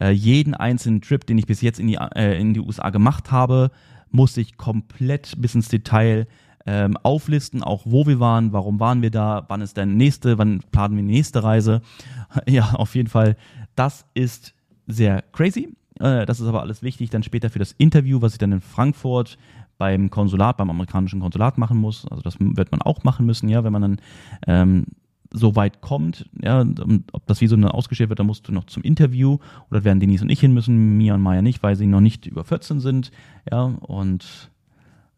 äh, 0.00 0.10
jeden 0.10 0.54
einzelnen 0.54 1.00
Trip, 1.00 1.26
den 1.26 1.38
ich 1.38 1.46
bis 1.46 1.60
jetzt 1.60 1.80
in 1.80 1.88
die, 1.88 1.96
äh, 1.96 2.40
in 2.40 2.54
die 2.54 2.60
USA 2.60 2.90
gemacht 2.90 3.30
habe, 3.30 3.70
musste 4.10 4.40
ich 4.40 4.56
komplett 4.56 5.34
bis 5.38 5.54
ins 5.54 5.68
Detail 5.68 6.26
ähm, 6.66 6.96
auflisten, 7.02 7.62
auch 7.62 7.82
wo 7.84 8.06
wir 8.06 8.20
waren, 8.20 8.52
warum 8.52 8.80
waren 8.80 9.02
wir 9.02 9.10
da, 9.10 9.44
wann 9.48 9.60
ist 9.60 9.76
deine 9.76 9.92
nächste, 9.92 10.38
wann 10.38 10.60
planen 10.70 10.96
wir 10.96 11.02
die 11.02 11.12
nächste 11.12 11.42
Reise. 11.42 11.82
Ja, 12.46 12.72
auf 12.74 12.94
jeden 12.94 13.08
Fall, 13.08 13.36
das 13.74 14.04
ist 14.12 14.54
sehr 14.86 15.22
crazy. 15.32 15.74
Äh, 16.00 16.26
das 16.26 16.40
ist 16.40 16.46
aber 16.46 16.62
alles 16.62 16.82
wichtig 16.82 17.10
dann 17.10 17.22
später 17.22 17.50
für 17.50 17.58
das 17.58 17.72
Interview, 17.72 18.20
was 18.20 18.32
ich 18.32 18.38
dann 18.38 18.52
in 18.52 18.60
Frankfurt 18.60 19.38
beim 19.78 20.10
Konsulat, 20.10 20.56
beim 20.56 20.70
amerikanischen 20.70 21.20
Konsulat 21.20 21.58
machen 21.58 21.78
muss. 21.78 22.06
Also 22.06 22.22
das 22.22 22.36
wird 22.40 22.70
man 22.72 22.82
auch 22.82 23.04
machen 23.04 23.26
müssen, 23.26 23.48
ja, 23.48 23.64
wenn 23.64 23.72
man 23.72 23.82
dann 23.82 24.00
ähm, 24.46 24.86
so 25.30 25.56
weit 25.56 25.80
kommt, 25.80 26.28
ja, 26.42 26.64
ob 27.12 27.26
das 27.26 27.40
Visum 27.40 27.60
dann 27.60 27.70
ausgestellt 27.70 28.08
wird, 28.08 28.18
dann 28.18 28.26
musst 28.26 28.48
du 28.48 28.52
noch 28.52 28.64
zum 28.64 28.82
Interview 28.82 29.38
oder 29.70 29.84
werden 29.84 30.00
Denise 30.00 30.22
und 30.22 30.30
ich 30.30 30.40
hin 30.40 30.54
müssen, 30.54 30.96
Mia 30.96 31.14
und 31.14 31.20
Maya 31.20 31.42
nicht, 31.42 31.62
weil 31.62 31.76
sie 31.76 31.86
noch 31.86 32.00
nicht 32.00 32.26
über 32.26 32.44
14 32.44 32.80
sind, 32.80 33.10
ja, 33.50 33.64
und 33.64 34.50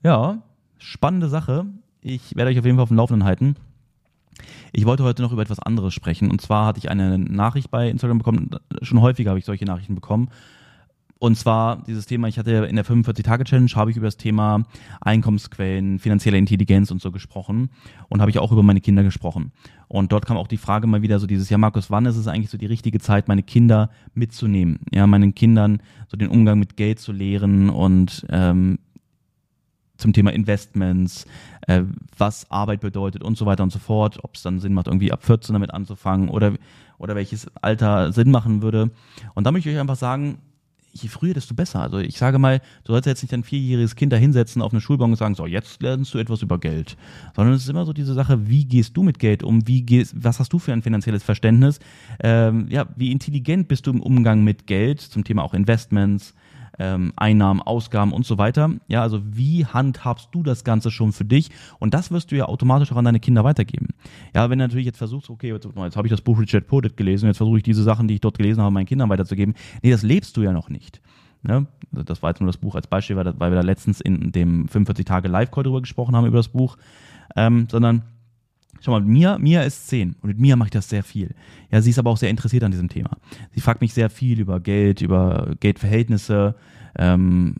ja, 0.02 0.42
spannende 0.78 1.28
Sache. 1.28 1.66
Ich 2.00 2.34
werde 2.34 2.50
euch 2.50 2.58
auf 2.58 2.64
jeden 2.64 2.76
Fall 2.76 2.84
auf 2.84 2.88
dem 2.88 2.96
Laufenden 2.96 3.24
halten. 3.24 3.56
Ich 4.72 4.86
wollte 4.86 5.04
heute 5.04 5.22
noch 5.22 5.32
über 5.32 5.42
etwas 5.42 5.58
anderes 5.58 5.92
sprechen. 5.92 6.30
Und 6.30 6.40
zwar 6.40 6.66
hatte 6.66 6.78
ich 6.78 6.90
eine 6.90 7.18
Nachricht 7.18 7.70
bei 7.70 7.90
Instagram 7.90 8.18
bekommen. 8.18 8.50
Schon 8.80 9.00
häufiger 9.00 9.30
habe 9.30 9.38
ich 9.38 9.44
solche 9.44 9.66
Nachrichten 9.66 9.94
bekommen. 9.94 10.30
Und 11.20 11.36
zwar 11.36 11.84
dieses 11.84 12.06
Thema, 12.06 12.28
ich 12.28 12.38
hatte 12.38 12.50
in 12.50 12.76
der 12.76 12.84
45-Tage-Challenge, 12.86 13.70
habe 13.74 13.90
ich 13.90 13.98
über 13.98 14.06
das 14.06 14.16
Thema 14.16 14.64
Einkommensquellen, 15.02 15.98
finanzielle 15.98 16.38
Intelligenz 16.38 16.90
und 16.90 17.02
so 17.02 17.12
gesprochen 17.12 17.68
und 18.08 18.22
habe 18.22 18.30
ich 18.30 18.38
auch 18.38 18.50
über 18.52 18.62
meine 18.62 18.80
Kinder 18.80 19.02
gesprochen. 19.02 19.52
Und 19.86 20.12
dort 20.12 20.24
kam 20.24 20.38
auch 20.38 20.46
die 20.46 20.56
Frage 20.56 20.86
mal 20.86 21.02
wieder 21.02 21.18
so 21.18 21.26
dieses, 21.26 21.50
ja 21.50 21.58
Markus, 21.58 21.90
wann 21.90 22.06
ist 22.06 22.16
es 22.16 22.26
eigentlich 22.26 22.48
so 22.48 22.56
die 22.56 22.64
richtige 22.64 23.00
Zeit, 23.00 23.28
meine 23.28 23.42
Kinder 23.42 23.90
mitzunehmen? 24.14 24.80
Ja, 24.94 25.06
meinen 25.06 25.34
Kindern 25.34 25.82
so 26.08 26.16
den 26.16 26.28
Umgang 26.28 26.58
mit 26.58 26.78
Geld 26.78 27.00
zu 27.00 27.12
lehren 27.12 27.68
und 27.68 28.24
ähm, 28.30 28.78
zum 29.98 30.14
Thema 30.14 30.32
Investments, 30.32 31.26
äh, 31.66 31.82
was 32.16 32.50
Arbeit 32.50 32.80
bedeutet 32.80 33.22
und 33.22 33.36
so 33.36 33.44
weiter 33.44 33.62
und 33.62 33.72
so 33.72 33.78
fort, 33.78 34.24
ob 34.24 34.36
es 34.36 34.42
dann 34.42 34.58
Sinn 34.58 34.72
macht, 34.72 34.86
irgendwie 34.86 35.12
ab 35.12 35.22
14 35.22 35.52
damit 35.52 35.74
anzufangen 35.74 36.30
oder, 36.30 36.54
oder 36.96 37.14
welches 37.14 37.46
Alter 37.60 38.10
Sinn 38.10 38.30
machen 38.30 38.62
würde. 38.62 38.90
Und 39.34 39.44
da 39.44 39.52
möchte 39.52 39.68
ich 39.68 39.76
euch 39.76 39.80
einfach 39.82 39.96
sagen, 39.96 40.38
je 40.92 41.08
früher, 41.08 41.34
desto 41.34 41.54
besser. 41.54 41.80
Also 41.80 41.98
ich 41.98 42.18
sage 42.18 42.38
mal, 42.38 42.60
du 42.84 42.92
sollst 42.92 43.06
jetzt 43.06 43.22
nicht 43.22 43.32
dein 43.32 43.44
vierjähriges 43.44 43.96
Kind 43.96 44.12
da 44.12 44.16
hinsetzen 44.16 44.62
auf 44.62 44.72
eine 44.72 44.80
Schulbank 44.80 45.10
und 45.12 45.16
sagen, 45.16 45.34
so, 45.34 45.46
jetzt 45.46 45.82
lernst 45.82 46.14
du 46.14 46.18
etwas 46.18 46.42
über 46.42 46.58
Geld. 46.58 46.96
Sondern 47.34 47.54
es 47.54 47.62
ist 47.62 47.68
immer 47.68 47.84
so 47.84 47.92
diese 47.92 48.14
Sache, 48.14 48.48
wie 48.48 48.64
gehst 48.64 48.96
du 48.96 49.02
mit 49.02 49.18
Geld 49.18 49.42
um? 49.42 49.66
Wie 49.66 49.82
gehst, 49.82 50.14
was 50.16 50.38
hast 50.38 50.52
du 50.52 50.58
für 50.58 50.72
ein 50.72 50.82
finanzielles 50.82 51.22
Verständnis? 51.22 51.78
Ähm, 52.22 52.66
ja, 52.70 52.86
wie 52.96 53.12
intelligent 53.12 53.68
bist 53.68 53.86
du 53.86 53.90
im 53.90 54.02
Umgang 54.02 54.42
mit 54.44 54.66
Geld, 54.66 55.00
zum 55.00 55.24
Thema 55.24 55.42
auch 55.42 55.54
Investments? 55.54 56.34
Ähm, 56.80 57.12
Einnahmen, 57.14 57.60
Ausgaben 57.60 58.12
und 58.12 58.24
so 58.24 58.38
weiter. 58.38 58.70
Ja, 58.88 59.02
also 59.02 59.20
wie 59.24 59.66
handhabst 59.66 60.30
du 60.32 60.42
das 60.42 60.64
Ganze 60.64 60.90
schon 60.90 61.12
für 61.12 61.26
dich? 61.26 61.50
Und 61.78 61.92
das 61.92 62.10
wirst 62.10 62.32
du 62.32 62.36
ja 62.36 62.46
automatisch 62.46 62.90
auch 62.90 62.96
an 62.96 63.04
deine 63.04 63.20
Kinder 63.20 63.44
weitergeben. 63.44 63.88
Ja, 64.34 64.48
wenn 64.48 64.58
du 64.58 64.64
natürlich 64.64 64.86
jetzt 64.86 64.96
versuchst, 64.96 65.28
okay, 65.28 65.52
jetzt, 65.52 65.66
jetzt 65.66 65.96
habe 65.96 66.06
ich 66.08 66.10
das 66.10 66.22
Buch 66.22 66.40
Richard 66.40 66.66
Podet 66.66 66.96
gelesen, 66.96 67.26
jetzt 67.26 67.36
versuche 67.36 67.58
ich 67.58 67.62
diese 67.62 67.82
Sachen, 67.82 68.08
die 68.08 68.14
ich 68.14 68.20
dort 68.20 68.38
gelesen 68.38 68.62
habe, 68.62 68.72
meinen 68.72 68.86
Kindern 68.86 69.10
weiterzugeben. 69.10 69.54
Nee, 69.82 69.90
das 69.90 70.02
lebst 70.02 70.36
du 70.38 70.42
ja 70.42 70.52
noch 70.52 70.70
nicht. 70.70 71.02
Ne? 71.42 71.66
Das 71.92 72.22
war 72.22 72.30
jetzt 72.30 72.40
nur 72.40 72.48
das 72.48 72.56
Buch 72.56 72.74
als 72.74 72.86
Beispiel, 72.86 73.16
weil, 73.16 73.38
weil 73.38 73.50
wir 73.50 73.56
da 73.56 73.62
letztens 73.62 74.00
in 74.00 74.32
dem 74.32 74.66
45 74.66 75.04
Tage 75.04 75.28
Live-Call 75.28 75.64
drüber 75.64 75.82
gesprochen 75.82 76.16
haben, 76.16 76.26
über 76.26 76.38
das 76.38 76.48
Buch. 76.48 76.78
Ähm, 77.36 77.68
sondern 77.70 78.02
Schau 78.80 78.92
mal, 78.92 79.00
Mia, 79.00 79.38
Mia 79.38 79.62
ist 79.62 79.88
zehn 79.88 80.16
und 80.22 80.28
mit 80.28 80.38
Mia 80.38 80.56
mache 80.56 80.68
ich 80.68 80.72
das 80.72 80.88
sehr 80.88 81.02
viel. 81.02 81.34
Ja, 81.70 81.82
sie 81.82 81.90
ist 81.90 81.98
aber 81.98 82.10
auch 82.10 82.16
sehr 82.16 82.30
interessiert 82.30 82.64
an 82.64 82.70
diesem 82.70 82.88
Thema. 82.88 83.10
Sie 83.52 83.60
fragt 83.60 83.80
mich 83.80 83.92
sehr 83.92 84.10
viel 84.10 84.40
über 84.40 84.60
Geld, 84.60 85.00
über 85.00 85.54
Geldverhältnisse, 85.60 86.54
ähm, 86.96 87.56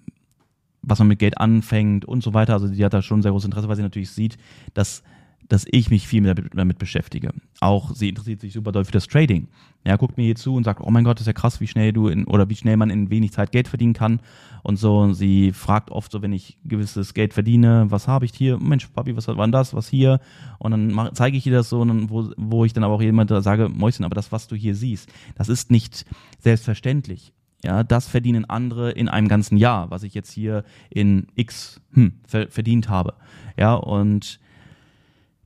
was 0.82 0.98
man 0.98 1.08
mit 1.08 1.18
Geld 1.18 1.38
anfängt 1.38 2.04
und 2.04 2.22
so 2.22 2.32
weiter. 2.32 2.54
Also 2.54 2.68
sie 2.68 2.84
hat 2.84 2.94
da 2.94 3.02
schon 3.02 3.22
sehr 3.22 3.32
großes 3.32 3.46
Interesse, 3.46 3.68
weil 3.68 3.76
sie 3.76 3.82
natürlich 3.82 4.10
sieht, 4.10 4.38
dass 4.72 5.02
dass 5.50 5.66
ich 5.68 5.90
mich 5.90 6.06
viel 6.06 6.22
damit, 6.22 6.54
damit 6.54 6.78
beschäftige. 6.78 7.32
Auch 7.60 7.92
sie 7.94 8.08
interessiert 8.08 8.40
sich 8.40 8.52
super 8.52 8.70
doll 8.70 8.84
für 8.84 8.92
das 8.92 9.08
Trading. 9.08 9.48
Ja, 9.84 9.96
guckt 9.96 10.16
mir 10.16 10.22
hier 10.22 10.36
zu 10.36 10.54
und 10.54 10.62
sagt, 10.62 10.80
oh 10.80 10.90
mein 10.90 11.02
Gott, 11.02 11.16
das 11.16 11.22
ist 11.22 11.26
ja 11.26 11.32
krass, 11.32 11.60
wie 11.60 11.66
schnell 11.66 11.92
du 11.92 12.06
in, 12.06 12.24
oder 12.24 12.48
wie 12.48 12.54
schnell 12.54 12.76
man 12.76 12.88
in 12.88 13.10
wenig 13.10 13.32
Zeit 13.32 13.50
Geld 13.50 13.66
verdienen 13.66 13.92
kann. 13.92 14.20
Und 14.62 14.76
so, 14.76 14.98
und 14.98 15.14
sie 15.14 15.52
fragt 15.52 15.90
oft 15.90 16.12
so, 16.12 16.22
wenn 16.22 16.32
ich 16.32 16.56
gewisses 16.64 17.14
Geld 17.14 17.34
verdiene, 17.34 17.86
was 17.88 18.06
habe 18.06 18.26
ich 18.26 18.32
hier? 18.32 18.58
Mensch, 18.58 18.86
Papi, 18.88 19.16
was 19.16 19.26
war 19.26 19.34
denn 19.34 19.50
das? 19.50 19.74
Was 19.74 19.88
hier? 19.88 20.20
Und 20.58 20.70
dann 20.70 21.10
zeige 21.14 21.36
ich 21.36 21.46
ihr 21.46 21.52
das 21.52 21.68
so, 21.68 21.80
und 21.80 21.88
dann, 21.88 22.10
wo, 22.10 22.30
wo 22.36 22.64
ich 22.64 22.72
dann 22.72 22.84
aber 22.84 22.94
auch 22.94 23.02
jemand 23.02 23.30
sage, 23.42 23.68
Mäuschen, 23.68 24.04
aber 24.04 24.14
das, 24.14 24.30
was 24.30 24.46
du 24.46 24.54
hier 24.54 24.76
siehst, 24.76 25.10
das 25.34 25.48
ist 25.48 25.72
nicht 25.72 26.06
selbstverständlich. 26.38 27.32
Ja, 27.64 27.82
das 27.82 28.06
verdienen 28.06 28.44
andere 28.44 28.92
in 28.92 29.08
einem 29.08 29.28
ganzen 29.28 29.56
Jahr, 29.56 29.90
was 29.90 30.04
ich 30.04 30.14
jetzt 30.14 30.30
hier 30.30 30.64
in 30.90 31.26
X 31.34 31.80
hm, 31.92 32.12
verdient 32.24 32.88
habe. 32.88 33.14
Ja, 33.58 33.74
und 33.74 34.38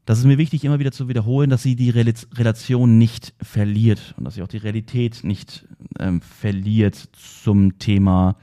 das 0.04 0.18
ist 0.18 0.24
mir 0.24 0.38
wichtig, 0.38 0.64
immer 0.64 0.78
wieder 0.78 0.92
zu 0.92 1.08
wiederholen, 1.08 1.50
dass 1.50 1.62
sie 1.62 1.76
die 1.76 1.90
Relation 1.90 2.98
nicht 2.98 3.32
verliert 3.40 4.14
und 4.18 4.24
dass 4.24 4.34
sie 4.34 4.42
auch 4.42 4.48
die 4.48 4.58
Realität 4.58 5.24
nicht 5.24 5.66
ähm, 5.98 6.20
verliert 6.20 7.08
zum 7.12 7.78
Thema 7.78 8.36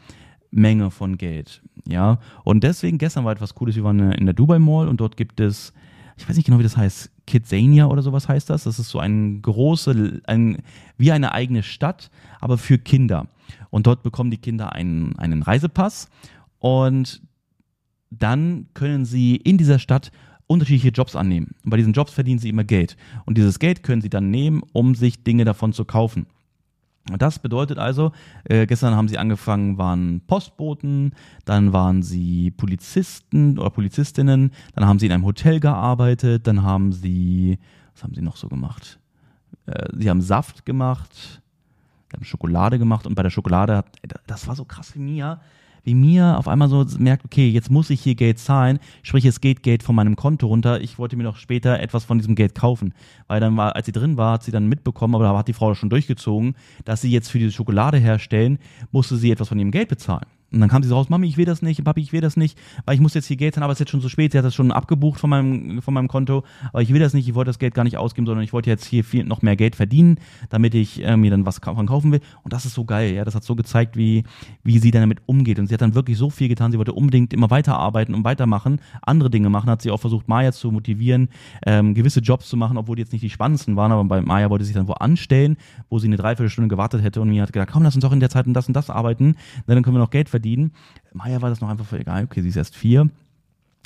Menge 0.50 0.92
von 0.92 1.18
Geld. 1.18 1.62
Ja, 1.88 2.20
und 2.44 2.64
deswegen 2.64 2.98
gestern 2.98 3.26
war 3.26 3.32
etwas 3.32 3.56
Cooles. 3.56 3.76
Wir 3.76 3.84
waren 3.84 4.12
in 4.12 4.26
der 4.26 4.34
Dubai 4.34 4.60
Mall 4.60 4.88
und 4.88 5.00
dort 5.00 5.18
gibt 5.18 5.40
es, 5.40 5.74
ich 6.18 6.28
weiß 6.28 6.36
nicht 6.36 6.46
genau, 6.46 6.60
wie 6.60 6.64
das 6.64 6.78
heißt, 6.78 7.12
Kidzania 7.28 7.86
oder 7.86 8.02
sowas 8.02 8.28
heißt 8.28 8.50
das. 8.50 8.64
Das 8.64 8.80
ist 8.80 8.90
so 8.90 9.00
ein 9.00 9.42
große, 9.42 10.22
ein, 10.26 10.58
wie 10.98 11.12
eine 11.12 11.32
eigene 11.32 11.64
Stadt, 11.64 12.10
aber 12.40 12.58
für 12.58 12.78
Kinder. 12.78 13.28
Und 13.70 13.88
dort 13.88 14.04
bekommen 14.04 14.32
die 14.32 14.38
Kinder 14.38 14.74
einen, 14.74 15.18
einen 15.18 15.44
Reisepass 15.44 16.10
und 16.60 17.22
dann 18.10 18.68
können 18.74 19.06
sie 19.06 19.38
in 19.38 19.58
dieser 19.58 19.80
Stadt 19.80 20.12
unterschiedliche 20.52 20.90
Jobs 20.90 21.16
annehmen. 21.16 21.56
Und 21.64 21.70
bei 21.70 21.78
diesen 21.78 21.94
Jobs 21.94 22.14
verdienen 22.14 22.40
sie 22.40 22.50
immer 22.50 22.64
Geld. 22.64 22.98
Und 23.26 23.38
dieses 23.38 23.60
Geld 23.60 23.84
können 23.84 24.02
sie 24.02 24.10
dann 24.10 24.30
nehmen, 24.30 24.62
um 24.74 24.96
sich 24.96 25.24
Dinge 25.24 25.46
davon 25.46 25.74
zu 25.74 25.86
kaufen. 25.86 26.28
Und 27.10 27.22
das 27.22 27.40
bedeutet 27.40 27.80
also, 27.80 28.12
äh, 28.44 28.68
gestern 28.68 28.96
haben 28.96 29.08
sie 29.08 29.18
angefangen, 29.18 29.78
waren 29.78 30.22
Postboten, 30.28 31.14
dann 31.46 31.74
waren 31.74 32.04
sie 32.04 32.52
Polizisten 32.52 33.58
oder 33.58 33.72
Polizistinnen, 33.72 34.52
dann 34.76 34.86
haben 34.86 35.00
sie 35.00 35.08
in 35.08 35.12
einem 35.12 35.26
Hotel 35.26 35.60
gearbeitet, 35.60 36.46
dann 36.46 36.62
haben 36.62 36.92
sie, 36.92 37.58
was 37.94 38.04
haben 38.04 38.14
sie 38.14 38.22
noch 38.22 38.38
so 38.38 38.50
gemacht? 38.50 39.00
Äh, 39.66 39.88
sie 39.98 40.12
haben 40.12 40.22
Saft 40.22 40.64
gemacht, 40.64 41.42
sie 42.12 42.18
haben 42.18 42.24
Schokolade 42.24 42.78
gemacht 42.78 43.08
und 43.08 43.16
bei 43.16 43.24
der 43.24 43.32
Schokolade, 43.32 43.84
das 44.28 44.48
war 44.48 44.56
so 44.56 44.66
krass 44.66 44.94
wie 44.94 45.00
mir, 45.00 45.40
wie 45.84 45.96
mir 45.96 46.38
auf 46.38 46.48
einmal 46.48 46.70
so 46.70 46.86
merkt, 46.98 47.26
okay, 47.26 47.50
jetzt 47.50 47.70
muss 47.70 47.90
ich 47.90 48.02
hier 48.02 48.16
Geld 48.16 48.40
zahlen, 48.40 48.80
sprich 49.04 49.26
es 49.26 49.42
geht 49.42 49.64
Geld 49.64 49.84
von 49.84 49.96
meinem 49.96 50.16
Konto 50.16 50.48
runter, 50.48 50.82
ich 50.82 50.98
wollte 50.98 51.16
mir 51.16 51.24
noch 51.24 51.38
später 51.38 51.80
etwas 51.80 52.06
von 52.06 52.18
diesem 52.18 52.36
Geld 52.36 52.56
kaufen. 52.56 52.94
Weil 53.28 53.40
dann 53.40 53.58
war, 53.58 53.76
als 53.76 53.86
sie 53.86 53.92
drin 53.92 54.18
war, 54.18 54.34
hat 54.34 54.44
sie 54.44 54.52
dann 54.52 54.68
mitbekommen, 54.68 55.16
aber 55.16 55.26
da 55.26 55.38
hat 55.38 55.48
die 55.48 55.54
Frau 55.54 55.74
schon 55.74 55.90
durchgezogen, 55.90 56.56
dass 56.86 57.02
sie 57.02 57.12
jetzt 57.12 57.30
für 57.30 57.40
diese 57.40 57.52
Schokolade 57.52 57.98
herstellen, 57.98 58.60
musste 58.92 59.18
sie 59.18 59.32
etwas 59.32 59.50
von 59.50 59.60
ihrem 59.60 59.72
Geld 59.72 59.90
bezahlen. 59.90 60.26
Und 60.52 60.60
dann 60.60 60.70
kam 60.70 60.84
sie 60.84 60.90
so 60.90 60.96
raus, 60.96 61.10
Mami, 61.10 61.28
ich 61.28 61.38
will 61.38 61.46
das 61.46 61.62
nicht, 61.62 61.84
Papi, 61.84 62.02
ich 62.02 62.12
will 62.12 62.20
das 62.20 62.36
nicht, 62.36 62.58
weil 62.86 62.96
ich 62.96 63.02
muss 63.02 63.14
jetzt 63.14 63.28
hier 63.28 63.38
Geld 63.38 63.54
zahlen, 63.54 63.64
aber 63.64 63.72
es 63.72 63.78
ist 63.78 63.82
jetzt 63.82 63.92
schon 63.92 64.02
so 64.02 64.10
spät, 64.10 64.34
sie 64.34 64.38
hat 64.38 64.44
das 64.44 64.54
schon 64.54 64.72
abgebucht 64.72 65.20
von 65.20 65.30
meinem, 65.30 65.82
von 65.82 65.94
meinem 65.94 66.10
Konto, 66.10 66.44
aber 66.74 66.82
ich 66.82 66.94
will 66.94 67.00
das 67.00 67.14
nicht, 67.14 67.28
ich 67.28 67.36
wollte 67.36 67.50
das 67.50 67.60
Geld 67.60 67.74
gar 67.74 67.84
nicht 67.86 67.98
ausgeben, 67.98 68.26
sondern 68.26 68.44
ich 68.44 68.52
wollte 68.52 68.70
jetzt 68.70 68.86
hier 68.86 69.06
viel, 69.06 69.24
noch 69.24 69.42
mehr 69.42 69.56
Geld 69.56 69.78
verdienen, 69.78 70.18
damit 70.50 70.76
ich 70.76 71.04
äh, 71.06 71.16
mir 71.16 71.32
dann 71.32 71.46
was 71.46 71.60
von 71.60 71.88
kaufen 71.88 72.12
will. 72.12 72.20
Und 72.44 72.52
das 72.52 72.66
ist 72.66 72.74
so 72.74 72.84
geil, 72.84 73.14
ja, 73.14 73.24
das 73.24 73.34
hat 73.34 73.46
so 73.46 73.56
gezeigt, 73.56 73.96
wie, 73.96 74.24
wie 74.64 74.80
sie 74.80 74.92
dann 74.92 75.04
damit 75.04 75.20
umgeht. 75.26 75.58
Und 75.58 75.68
sie 75.68 75.74
hat 75.74 75.82
dann 75.82 75.96
wirklich 75.96 76.18
so 76.18 76.30
viel 76.30 76.50
getan, 76.50 76.72
sie 76.72 76.78
wollte 76.78 76.94
unbedingt 76.94 77.34
immer 77.34 77.50
weiterarbeiten 77.50 78.14
und 78.14 78.26
weitermachen, 78.26 78.82
andere 79.02 79.30
Dinge 79.30 79.50
machen, 79.50 79.70
hat 79.70 79.82
sie 79.82 79.92
auch 79.92 80.02
versucht, 80.02 80.28
Maya 80.28 80.52
zu 80.52 80.70
motivieren, 80.70 81.30
ähm, 81.66 81.94
gewisse 81.94 82.20
Jobs 82.20 82.50
zu 82.50 82.58
machen, 82.58 82.78
obwohl 82.78 82.98
die 82.98 83.04
jetzt 83.04 83.14
nicht 83.14 83.24
die 83.24 83.30
spannendsten 83.30 83.78
waren, 83.78 83.94
aber 83.94 84.04
bei 84.04 84.22
Maya 84.22 84.50
wollte 84.50 84.66
sie 84.66 84.70
sich 84.70 84.76
dann 84.76 84.90
wo 84.90 84.94
anstellen, 84.94 85.56
wo 85.90 85.98
sie 85.98 86.08
eine 86.08 86.18
Dreiviertelstunde 86.18 86.68
gewartet 86.68 87.04
hätte 87.04 87.22
und 87.22 87.30
mir 87.30 87.42
hat 87.42 87.54
gesagt, 87.54 87.72
komm, 87.72 87.84
lass 87.84 87.96
uns 87.96 88.04
doch 88.04 88.12
in 88.12 88.20
der 88.20 88.30
Zeit 88.30 88.48
und 88.48 88.54
das 88.54 88.68
und 88.68 88.74
das 88.74 88.90
arbeiten, 88.90 89.36
dann 89.66 89.82
können 89.84 89.96
wir 89.96 90.00
noch 90.00 90.10
Geld 90.10 90.28
verdienen. 90.28 90.41
Maya 91.14 91.42
war 91.42 91.50
das 91.50 91.62
noch 91.62 91.70
einfach 91.70 91.92
egal. 91.98 92.26
Okay, 92.26 92.42
sie 92.42 92.50
ist 92.50 92.56
erst 92.56 92.76
vier. 92.76 93.10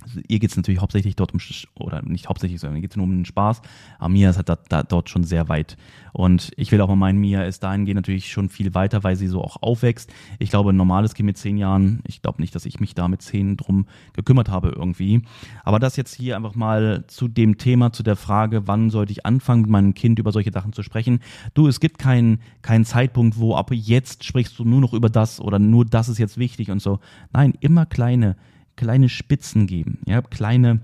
Also 0.03 0.19
ihr 0.27 0.39
geht 0.39 0.51
es 0.51 0.57
natürlich 0.57 0.81
hauptsächlich 0.81 1.15
dort 1.15 1.33
um, 1.33 1.39
oder 1.79 2.01
nicht 2.03 2.27
hauptsächlich, 2.27 2.59
sondern 2.59 2.81
geht 2.81 2.91
es 2.91 2.97
nur 2.97 3.05
um 3.05 3.11
den 3.11 3.25
Spaß. 3.25 3.61
Aber 3.97 4.09
Mia 4.09 4.29
ist 4.29 4.37
halt 4.37 4.49
da, 4.49 4.57
da, 4.69 4.83
dort 4.83 5.09
schon 5.09 5.23
sehr 5.23 5.49
weit. 5.49 5.77
Und 6.13 6.51
ich 6.57 6.71
will 6.71 6.79
auch 6.81 6.87
mal 6.87 6.95
meinen, 6.95 7.19
Mia 7.19 7.43
ist 7.43 7.63
dahingehend 7.63 7.95
natürlich 7.95 8.31
schon 8.31 8.49
viel 8.49 8.73
weiter, 8.73 9.03
weil 9.03 9.15
sie 9.15 9.27
so 9.27 9.41
auch 9.41 9.61
aufwächst. 9.61 10.13
Ich 10.37 10.49
glaube, 10.49 10.71
ein 10.71 10.77
normales 10.77 11.13
Kind 11.13 11.25
mit 11.25 11.37
zehn 11.37 11.57
Jahren, 11.57 12.01
ich 12.05 12.21
glaube 12.21 12.41
nicht, 12.41 12.53
dass 12.53 12.65
ich 12.65 12.79
mich 12.79 12.93
da 12.93 13.07
mit 13.07 13.21
zehn 13.21 13.57
drum 13.57 13.87
gekümmert 14.13 14.49
habe 14.49 14.69
irgendwie. 14.69 15.23
Aber 15.63 15.79
das 15.79 15.95
jetzt 15.95 16.13
hier 16.13 16.35
einfach 16.35 16.55
mal 16.55 17.05
zu 17.07 17.27
dem 17.27 17.57
Thema, 17.57 17.91
zu 17.91 18.03
der 18.03 18.15
Frage, 18.15 18.67
wann 18.67 18.89
sollte 18.89 19.11
ich 19.11 19.25
anfangen, 19.25 19.61
mit 19.61 19.71
meinem 19.71 19.93
Kind 19.93 20.19
über 20.19 20.31
solche 20.31 20.51
Sachen 20.51 20.73
zu 20.73 20.83
sprechen. 20.83 21.19
Du, 21.53 21.67
es 21.67 21.79
gibt 21.79 21.97
keinen 21.97 22.39
keinen 22.61 22.85
Zeitpunkt, 22.85 23.39
wo 23.39 23.55
ab 23.55 23.71
jetzt 23.71 24.23
sprichst 24.23 24.57
du 24.59 24.65
nur 24.65 24.81
noch 24.81 24.93
über 24.93 25.09
das 25.09 25.41
oder 25.41 25.57
nur 25.57 25.85
das 25.85 26.09
ist 26.09 26.19
jetzt 26.19 26.37
wichtig 26.37 26.69
und 26.69 26.81
so. 26.81 26.99
Nein, 27.33 27.55
immer 27.59 27.85
kleine 27.85 28.35
kleine 28.75 29.09
Spitzen 29.09 29.67
geben, 29.67 29.99
ja, 30.05 30.21
kleine, 30.21 30.81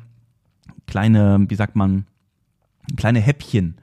kleine, 0.88 1.45
wie 1.47 1.56
sagt 1.56 1.75
man, 1.75 2.06
kleine 2.95 3.19
Häppchen, 3.19 3.75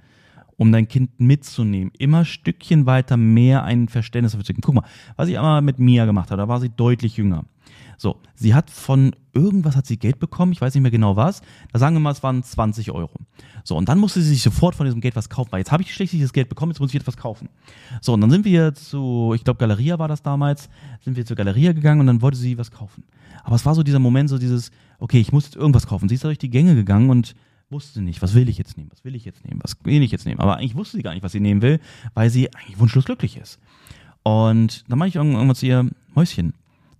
um 0.56 0.72
dein 0.72 0.88
Kind 0.88 1.20
mitzunehmen. 1.20 1.92
Immer 1.98 2.24
Stückchen 2.24 2.86
weiter 2.86 3.16
mehr 3.16 3.64
ein 3.64 3.88
Verständnis 3.88 4.32
dafür 4.32 4.44
zu 4.44 4.52
geben. 4.52 4.62
Guck 4.62 4.74
mal, 4.74 4.84
was 5.16 5.28
ich 5.28 5.36
einmal 5.36 5.62
mit 5.62 5.78
Mia 5.78 6.04
gemacht 6.04 6.30
habe, 6.30 6.42
da 6.42 6.48
war 6.48 6.60
sie 6.60 6.70
deutlich 6.70 7.16
jünger. 7.16 7.44
So, 8.00 8.20
sie 8.36 8.54
hat 8.54 8.70
von 8.70 9.14
irgendwas 9.34 9.74
hat 9.74 9.84
sie 9.84 9.98
Geld 9.98 10.20
bekommen, 10.20 10.52
ich 10.52 10.60
weiß 10.60 10.72
nicht 10.72 10.82
mehr 10.82 10.90
genau 10.92 11.16
was. 11.16 11.42
Da 11.72 11.80
sagen 11.80 11.96
wir 11.96 12.00
mal, 12.00 12.12
es 12.12 12.22
waren 12.22 12.42
20 12.42 12.92
Euro. 12.92 13.14
So, 13.64 13.76
und 13.76 13.88
dann 13.88 13.98
musste 13.98 14.22
sie 14.22 14.30
sich 14.30 14.42
sofort 14.42 14.76
von 14.76 14.86
diesem 14.86 15.00
Geld 15.00 15.16
was 15.16 15.28
kaufen, 15.28 15.50
weil 15.50 15.58
jetzt 15.58 15.72
habe 15.72 15.82
ich 15.82 15.92
schließlich 15.92 16.22
das 16.22 16.32
Geld 16.32 16.48
bekommen, 16.48 16.70
jetzt 16.70 16.80
muss 16.80 16.90
ich 16.94 17.00
etwas 17.00 17.16
kaufen. 17.16 17.48
So, 18.00 18.14
und 18.14 18.20
dann 18.20 18.30
sind 18.30 18.44
wir 18.44 18.72
zu, 18.72 19.32
ich 19.34 19.42
glaube, 19.42 19.58
Galeria 19.58 19.98
war 19.98 20.06
das 20.06 20.22
damals, 20.22 20.70
sind 21.04 21.16
wir 21.16 21.26
zur 21.26 21.36
Galeria 21.36 21.72
gegangen 21.72 22.00
und 22.00 22.06
dann 22.06 22.22
wollte 22.22 22.38
sie 22.38 22.56
was 22.56 22.70
kaufen. 22.70 23.02
Aber 23.42 23.56
es 23.56 23.66
war 23.66 23.74
so 23.74 23.82
dieser 23.82 23.98
Moment, 23.98 24.30
so 24.30 24.38
dieses, 24.38 24.70
okay, 25.00 25.20
ich 25.20 25.32
muss 25.32 25.46
jetzt 25.46 25.56
irgendwas 25.56 25.88
kaufen. 25.88 26.08
Sie 26.08 26.14
ist 26.14 26.24
durch 26.24 26.38
die 26.38 26.50
Gänge 26.50 26.76
gegangen 26.76 27.10
und 27.10 27.34
wusste 27.68 28.00
nicht, 28.00 28.22
was 28.22 28.34
will 28.34 28.48
ich 28.48 28.58
jetzt 28.58 28.76
nehmen, 28.76 28.90
was 28.92 29.04
will 29.04 29.16
ich 29.16 29.24
jetzt 29.24 29.44
nehmen, 29.44 29.60
was 29.62 29.76
will 29.82 30.02
ich 30.02 30.12
jetzt 30.12 30.24
nehmen. 30.24 30.40
Aber 30.40 30.56
eigentlich 30.56 30.76
wusste 30.76 30.96
sie 30.96 31.02
gar 31.02 31.14
nicht, 31.14 31.24
was 31.24 31.32
sie 31.32 31.40
nehmen 31.40 31.62
will, 31.62 31.80
weil 32.14 32.30
sie 32.30 32.54
eigentlich 32.54 32.78
wunschlos 32.78 33.04
glücklich 33.04 33.36
ist. 33.36 33.58
Und 34.22 34.84
dann 34.88 34.98
mache 34.98 35.08
ich 35.08 35.16
irgendwann 35.16 35.54
zu 35.54 35.66
ihr, 35.66 35.88
Mäuschen, 36.14 36.54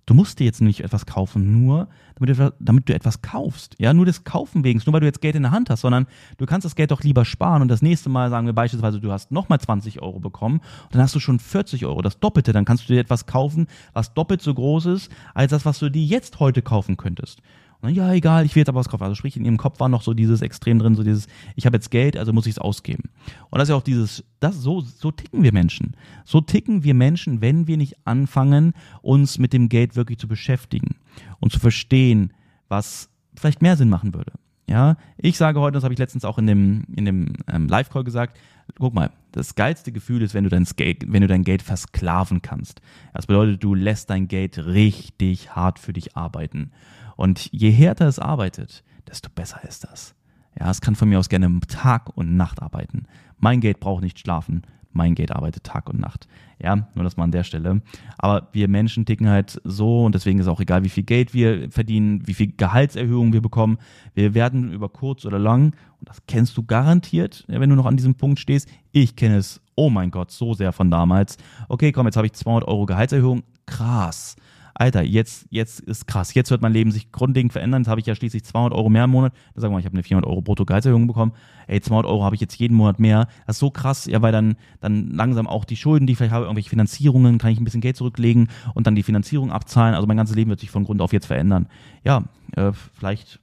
Du 0.09 0.15
musst 0.15 0.39
dir 0.39 0.45
jetzt 0.45 0.59
nicht 0.59 0.83
etwas 0.83 1.05
kaufen, 1.05 1.61
nur 1.61 1.87
damit 2.15 2.35
du, 2.35 2.53
damit 2.59 2.89
du 2.89 2.95
etwas 2.95 3.21
kaufst. 3.21 3.75
Ja, 3.77 3.93
nur 3.93 4.07
des 4.07 4.23
Kaufen 4.23 4.63
wegen, 4.63 4.81
nur 4.83 4.93
weil 4.93 5.01
du 5.01 5.05
jetzt 5.05 5.21
Geld 5.21 5.35
in 5.35 5.43
der 5.43 5.51
Hand 5.51 5.69
hast, 5.69 5.81
sondern 5.81 6.07
du 6.39 6.47
kannst 6.47 6.65
das 6.65 6.73
Geld 6.73 6.89
doch 6.89 7.03
lieber 7.03 7.25
sparen 7.25 7.61
und 7.61 7.67
das 7.67 7.83
nächste 7.83 8.09
Mal 8.09 8.31
sagen 8.31 8.47
wir 8.47 8.53
beispielsweise, 8.53 8.99
du 8.99 9.11
hast 9.11 9.31
nochmal 9.31 9.59
20 9.59 10.01
Euro 10.01 10.19
bekommen 10.19 10.61
und 10.85 10.95
dann 10.95 11.03
hast 11.03 11.13
du 11.13 11.19
schon 11.19 11.37
40 11.37 11.85
Euro, 11.85 12.01
das 12.01 12.19
Doppelte, 12.19 12.53
dann 12.53 12.65
kannst 12.65 12.89
du 12.89 12.93
dir 12.93 12.99
etwas 12.99 13.27
kaufen, 13.27 13.67
was 13.93 14.15
doppelt 14.15 14.41
so 14.41 14.51
groß 14.51 14.87
ist, 14.87 15.11
als 15.35 15.51
das, 15.51 15.63
was 15.63 15.77
du 15.77 15.91
dir 15.91 16.03
jetzt 16.03 16.39
heute 16.39 16.63
kaufen 16.63 16.97
könntest. 16.97 17.43
Und 17.81 17.89
dann, 17.89 17.95
ja, 17.95 18.13
egal, 18.13 18.45
ich 18.45 18.55
will 18.55 18.61
jetzt 18.61 18.69
aber 18.69 18.79
was 18.79 18.89
kaufen. 18.89 19.03
Also 19.03 19.15
sprich, 19.15 19.37
in 19.37 19.45
ihrem 19.45 19.57
Kopf 19.57 19.79
war 19.79 19.87
noch 19.87 20.01
so 20.01 20.13
dieses 20.13 20.41
Extrem 20.41 20.79
drin, 20.79 20.95
so 20.95 21.03
dieses, 21.03 21.27
ich 21.55 21.65
habe 21.65 21.77
jetzt 21.77 21.91
Geld, 21.91 22.17
also 22.17 22.33
muss 22.33 22.45
ich 22.45 22.53
es 22.53 22.59
ausgeben. 22.59 23.03
Und 23.49 23.59
das 23.59 23.67
ist 23.67 23.69
ja 23.69 23.75
auch 23.75 23.83
dieses, 23.83 24.23
das 24.41 24.57
so, 24.57 24.81
so 24.81 25.11
ticken 25.11 25.43
wir 25.43 25.53
Menschen. 25.53 25.95
So 26.25 26.41
ticken 26.41 26.83
wir 26.83 26.93
Menschen, 26.93 27.41
wenn 27.41 27.67
wir 27.67 27.77
nicht 27.77 27.95
anfangen, 28.05 28.73
uns 29.01 29.37
mit 29.37 29.53
dem 29.53 29.69
Geld 29.69 29.95
wirklich 29.95 30.19
zu 30.19 30.27
beschäftigen 30.27 30.97
und 31.39 31.53
zu 31.53 31.59
verstehen, 31.59 32.33
was 32.67 33.09
vielleicht 33.35 33.61
mehr 33.61 33.77
Sinn 33.77 33.89
machen 33.89 34.13
würde. 34.13 34.33
Ja, 34.67 34.97
ich 35.17 35.37
sage 35.37 35.59
heute, 35.59 35.73
das 35.73 35.83
habe 35.83 35.93
ich 35.93 35.99
letztens 35.99 36.25
auch 36.25 36.37
in 36.37 36.45
dem, 36.45 36.83
in 36.95 37.05
dem 37.05 37.33
ähm, 37.51 37.67
Live-Call 37.67 38.03
gesagt, 38.03 38.37
guck 38.77 38.93
mal, 38.93 39.09
das 39.31 39.55
geilste 39.55 39.91
Gefühl 39.91 40.21
ist, 40.21 40.35
wenn 40.35 40.43
du 40.43 40.49
dein 40.51 40.65
Geld, 40.75 41.11
wenn 41.11 41.21
du 41.21 41.27
dein 41.27 41.43
Geld 41.43 41.63
versklaven 41.63 42.43
kannst. 42.43 42.81
Das 43.13 43.25
bedeutet, 43.25 43.63
du 43.63 43.73
lässt 43.73 44.11
dein 44.11 44.27
Geld 44.27 44.59
richtig 44.59 45.55
hart 45.55 45.79
für 45.79 45.93
dich 45.93 46.15
arbeiten. 46.15 46.71
Und 47.19 47.49
je 47.51 47.69
härter 47.69 48.07
es 48.07 48.17
arbeitet, 48.17 48.81
desto 49.05 49.29
besser 49.29 49.61
ist 49.67 49.83
das. 49.83 50.15
Ja, 50.57 50.71
es 50.71 50.79
kann 50.79 50.95
von 50.95 51.09
mir 51.09 51.19
aus 51.19 51.27
gerne 51.27 51.59
Tag 51.67 52.15
und 52.15 52.37
Nacht 52.37 52.61
arbeiten. 52.61 53.07
Mein 53.39 53.59
Geld 53.59 53.81
braucht 53.81 54.03
nicht 54.03 54.19
schlafen. 54.19 54.61
mein 54.91 55.15
Geld 55.15 55.31
arbeitet 55.31 55.63
Tag 55.63 55.89
und 55.89 55.99
Nacht. 55.99 56.27
Ja, 56.61 56.87
nur 56.93 57.03
das 57.03 57.15
mal 57.15 57.23
an 57.25 57.31
der 57.31 57.43
Stelle. 57.43 57.81
Aber 58.17 58.49
wir 58.51 58.67
Menschen 58.67 59.05
ticken 59.05 59.29
halt 59.29 59.61
so 59.63 60.05
und 60.05 60.15
deswegen 60.15 60.39
ist 60.39 60.47
auch 60.47 60.59
egal, 60.59 60.83
wie 60.83 60.89
viel 60.89 61.03
Geld 61.03 61.33
wir 61.33 61.71
verdienen, 61.71 62.27
wie 62.27 62.33
viel 62.33 62.53
Gehaltserhöhung 62.55 63.31
wir 63.31 63.41
bekommen. 63.41 63.77
Wir 64.13 64.33
werden 64.33 64.73
über 64.73 64.89
kurz 64.89 65.25
oder 65.25 65.39
lang, 65.39 65.73
und 65.99 66.09
das 66.09 66.25
kennst 66.27 66.57
du 66.57 66.63
garantiert, 66.63 67.45
wenn 67.47 67.69
du 67.69 67.75
noch 67.75 67.85
an 67.85 67.97
diesem 67.97 68.15
Punkt 68.15 68.39
stehst. 68.39 68.69
Ich 68.91 69.15
kenne 69.15 69.37
es, 69.37 69.61
oh 69.75 69.89
mein 69.89 70.11
Gott, 70.11 70.31
so 70.31 70.53
sehr 70.53 70.73
von 70.73 70.89
damals. 70.91 71.37
Okay, 71.67 71.91
komm, 71.91 72.07
jetzt 72.07 72.17
habe 72.17 72.27
ich 72.27 72.33
200 72.33 72.67
Euro 72.67 72.85
Gehaltserhöhung. 72.85 73.43
Krass. 73.65 74.35
Alter, 74.79 75.03
jetzt, 75.03 75.45
jetzt 75.49 75.81
ist 75.81 76.07
krass. 76.07 76.33
Jetzt 76.33 76.51
wird 76.51 76.61
mein 76.61 76.71
Leben 76.71 76.91
sich 76.91 77.11
grundlegend 77.11 77.51
verändern. 77.51 77.81
Jetzt 77.81 77.89
habe 77.89 77.99
ich 77.99 78.07
ja 78.07 78.15
schließlich 78.15 78.45
200 78.45 78.73
Euro 78.73 78.89
mehr 78.89 79.03
im 79.03 79.09
Monat. 79.09 79.33
Da 79.53 79.59
sagen 79.59 79.73
wir 79.73 79.75
mal, 79.75 79.79
ich 79.81 79.85
habe 79.85 79.95
eine 79.95 80.03
400 80.03 80.25
Euro 80.25 80.41
Brutto-Gehaltserhöhung 80.41 81.05
bekommen. 81.05 81.33
Ey, 81.67 81.81
200 81.81 82.09
Euro 82.09 82.23
habe 82.23 82.35
ich 82.35 82.39
jetzt 82.39 82.55
jeden 82.55 82.77
Monat 82.77 82.97
mehr. 82.97 83.27
Das 83.45 83.57
ist 83.57 83.59
so 83.59 83.71
krass, 83.71 84.05
ja, 84.05 84.21
weil 84.21 84.31
dann, 84.31 84.55
dann 84.79 85.11
langsam 85.11 85.47
auch 85.47 85.65
die 85.65 85.75
Schulden, 85.75 86.07
die 86.07 86.13
ich 86.13 86.17
vielleicht 86.17 86.31
habe, 86.31 86.45
irgendwelche 86.45 86.69
Finanzierungen, 86.69 87.39
kann 87.39 87.51
ich 87.51 87.59
ein 87.59 87.65
bisschen 87.65 87.81
Geld 87.81 87.97
zurücklegen 87.97 88.47
und 88.73 88.87
dann 88.87 88.95
die 88.95 89.03
Finanzierung 89.03 89.51
abzahlen. 89.51 89.95
Also 89.95 90.07
mein 90.07 90.15
ganzes 90.15 90.37
Leben 90.37 90.49
wird 90.49 90.61
sich 90.61 90.71
von 90.71 90.85
Grund 90.85 91.01
auf 91.01 91.11
jetzt 91.11 91.25
verändern. 91.25 91.67
Ja, 92.05 92.23
äh, 92.55 92.71
vielleicht 92.71 93.41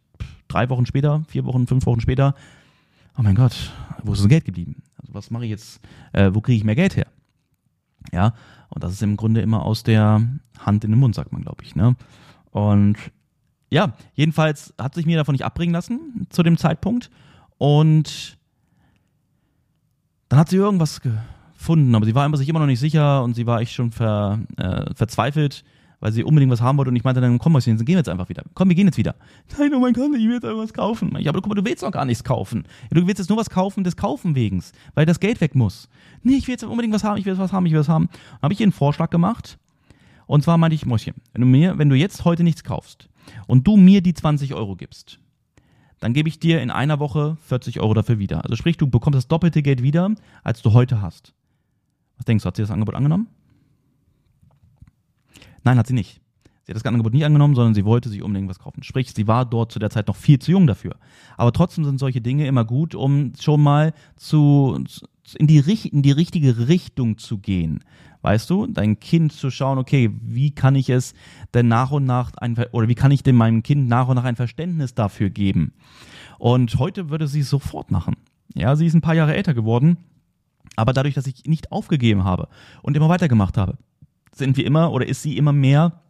drei 0.48 0.70
Wochen 0.70 0.86
später, 0.86 1.22
vier 1.28 1.44
Wochen, 1.44 1.66
fünf 1.66 1.84
Wochen 1.84 2.00
später. 2.00 2.34
Oh 3.18 3.22
mein 3.22 3.34
Gott, 3.34 3.72
wo 4.04 4.14
ist 4.14 4.22
das 4.22 4.28
Geld 4.28 4.46
geblieben? 4.46 4.82
Also 5.02 5.12
was 5.12 5.30
mache 5.30 5.44
ich 5.44 5.50
jetzt? 5.50 5.80
Äh, 6.14 6.30
wo 6.32 6.40
kriege 6.40 6.56
ich 6.56 6.64
mehr 6.64 6.76
Geld 6.76 6.96
her? 6.96 7.08
Ja, 8.10 8.32
und 8.68 8.82
das 8.84 8.92
ist 8.92 9.02
im 9.02 9.16
Grunde 9.16 9.40
immer 9.40 9.64
aus 9.64 9.82
der 9.82 10.22
Hand 10.58 10.84
in 10.84 10.90
den 10.90 11.00
Mund, 11.00 11.14
sagt 11.14 11.32
man, 11.32 11.42
glaube 11.42 11.62
ich. 11.64 11.76
Ne? 11.76 11.96
Und 12.50 12.96
ja, 13.70 13.94
jedenfalls 14.14 14.74
hat 14.80 14.94
sich 14.94 15.06
mir 15.06 15.16
davon 15.16 15.32
nicht 15.32 15.44
abbringen 15.44 15.72
lassen 15.72 16.26
zu 16.30 16.42
dem 16.42 16.56
Zeitpunkt. 16.56 17.10
Und 17.58 18.38
dann 20.28 20.38
hat 20.38 20.48
sie 20.48 20.56
irgendwas 20.56 21.00
gefunden, 21.00 21.94
aber 21.94 22.06
sie 22.06 22.14
war 22.14 22.36
sich 22.36 22.48
immer 22.48 22.60
noch 22.60 22.66
nicht 22.66 22.80
sicher 22.80 23.22
und 23.22 23.34
sie 23.34 23.46
war 23.46 23.60
echt 23.60 23.72
schon 23.72 23.92
ver, 23.92 24.40
äh, 24.56 24.94
verzweifelt 24.94 25.64
weil 26.00 26.12
sie 26.12 26.24
unbedingt 26.24 26.52
was 26.52 26.60
haben 26.60 26.78
wollte 26.78 26.90
und 26.90 26.96
ich 26.96 27.04
meinte 27.04 27.20
dann, 27.20 27.38
komm 27.38 27.52
Mäuschen, 27.52 27.76
gehen 27.78 27.86
wir 27.86 27.96
jetzt 27.96 28.08
einfach 28.08 28.28
wieder. 28.28 28.44
Komm, 28.54 28.68
wir 28.68 28.76
gehen 28.76 28.86
jetzt 28.86 28.98
wieder. 28.98 29.14
Nein, 29.58 29.72
oh 29.74 29.80
mein 29.80 29.92
Gott, 29.92 30.10
ich 30.14 30.24
will 30.24 30.34
jetzt 30.34 30.44
einfach 30.44 30.62
was 30.62 30.72
kaufen. 30.72 31.16
Ich 31.18 31.28
aber 31.28 31.40
guck 31.40 31.48
mal, 31.48 31.54
du 31.54 31.64
willst 31.64 31.82
doch 31.82 31.90
gar 31.90 32.04
nichts 32.04 32.24
kaufen. 32.24 32.64
Du 32.90 33.06
willst 33.06 33.18
jetzt 33.18 33.28
nur 33.28 33.38
was 33.38 33.50
kaufen 33.50 33.84
des 33.84 33.96
Kaufen 33.96 34.34
wegens, 34.34 34.72
weil 34.94 35.06
das 35.06 35.20
Geld 35.20 35.40
weg 35.40 35.54
muss. 35.54 35.88
Nee, 36.22 36.34
ich 36.34 36.46
will 36.46 36.52
jetzt 36.52 36.64
unbedingt 36.64 36.94
was 36.94 37.04
haben, 37.04 37.18
ich 37.18 37.24
will 37.24 37.32
jetzt 37.32 37.40
was 37.40 37.52
haben, 37.52 37.66
ich 37.66 37.72
will 37.72 37.80
was 37.80 37.88
haben. 37.88 38.08
Dann 38.08 38.42
habe 38.42 38.54
ich 38.54 38.60
ihr 38.60 38.64
einen 38.64 38.72
Vorschlag 38.72 39.10
gemacht 39.10 39.58
und 40.26 40.42
zwar 40.42 40.58
meinte 40.58 40.74
ich, 40.74 40.86
Mäuschen, 40.86 41.14
wenn 41.32 41.40
du 41.42 41.46
mir, 41.46 41.78
wenn 41.78 41.88
du 41.88 41.96
jetzt 41.96 42.24
heute 42.24 42.42
nichts 42.42 42.64
kaufst 42.64 43.08
und 43.46 43.66
du 43.66 43.76
mir 43.76 44.02
die 44.02 44.14
20 44.14 44.54
Euro 44.54 44.76
gibst, 44.76 45.20
dann 46.00 46.12
gebe 46.12 46.28
ich 46.28 46.38
dir 46.38 46.60
in 46.60 46.70
einer 46.70 46.98
Woche 46.98 47.38
40 47.42 47.80
Euro 47.80 47.94
dafür 47.94 48.18
wieder. 48.18 48.44
Also 48.44 48.56
sprich, 48.56 48.76
du 48.76 48.86
bekommst 48.86 49.16
das 49.16 49.28
doppelte 49.28 49.62
Geld 49.62 49.82
wieder, 49.82 50.10
als 50.42 50.62
du 50.62 50.72
heute 50.72 51.00
hast. 51.00 51.32
Was 52.16 52.26
denkst 52.26 52.42
du, 52.42 52.48
hat 52.48 52.56
sie 52.56 52.62
das 52.62 52.70
Angebot 52.70 52.94
angenommen? 52.94 53.28
Nein, 55.66 55.78
hat 55.78 55.88
sie 55.88 55.94
nicht. 55.94 56.20
Sie 56.62 56.70
hat 56.70 56.76
das 56.76 56.84
Angebot 56.84 57.12
nicht 57.12 57.24
angenommen, 57.24 57.56
sondern 57.56 57.74
sie 57.74 57.84
wollte 57.84 58.08
sich 58.08 58.22
unbedingt 58.22 58.48
was 58.48 58.60
kaufen. 58.60 58.84
Sprich, 58.84 59.12
sie 59.12 59.26
war 59.26 59.44
dort 59.44 59.72
zu 59.72 59.80
der 59.80 59.90
Zeit 59.90 60.06
noch 60.06 60.14
viel 60.14 60.38
zu 60.38 60.52
jung 60.52 60.68
dafür. 60.68 60.94
Aber 61.36 61.52
trotzdem 61.52 61.84
sind 61.84 61.98
solche 61.98 62.20
Dinge 62.20 62.46
immer 62.46 62.64
gut, 62.64 62.94
um 62.94 63.32
schon 63.40 63.64
mal 63.64 63.92
zu, 64.14 64.80
in 65.36 65.48
die, 65.48 65.58
in 65.88 66.02
die 66.02 66.12
richtige 66.12 66.68
Richtung 66.68 67.18
zu 67.18 67.38
gehen. 67.38 67.82
Weißt 68.22 68.48
du, 68.48 68.68
dein 68.68 69.00
Kind 69.00 69.32
zu 69.32 69.50
schauen, 69.50 69.78
okay, 69.78 70.12
wie 70.22 70.52
kann 70.52 70.76
ich 70.76 70.88
es 70.88 71.14
denn 71.52 71.66
nach 71.66 71.90
und 71.90 72.04
nach 72.04 72.30
ein, 72.36 72.56
oder 72.70 72.86
wie 72.86 72.94
kann 72.94 73.10
ich 73.10 73.24
denn 73.24 73.34
meinem 73.34 73.64
Kind 73.64 73.88
nach 73.88 74.06
und 74.06 74.14
nach 74.14 74.24
ein 74.24 74.36
Verständnis 74.36 74.94
dafür 74.94 75.30
geben? 75.30 75.72
Und 76.38 76.78
heute 76.78 77.10
würde 77.10 77.26
sie 77.26 77.40
es 77.40 77.50
sofort 77.50 77.90
machen. 77.90 78.14
Ja, 78.54 78.76
sie 78.76 78.86
ist 78.86 78.94
ein 78.94 79.00
paar 79.00 79.16
Jahre 79.16 79.34
älter 79.34 79.52
geworden, 79.52 79.96
aber 80.76 80.92
dadurch, 80.92 81.14
dass 81.14 81.26
ich 81.26 81.44
nicht 81.44 81.72
aufgegeben 81.72 82.22
habe 82.22 82.46
und 82.82 82.96
immer 82.96 83.08
weitergemacht 83.08 83.56
habe, 83.56 83.78
sind 84.38 84.56
wir 84.56 84.66
immer 84.66 84.92
oder 84.92 85.06
ist 85.06 85.22
sie 85.22 85.36
immer 85.36 85.52
mehr 85.52 86.00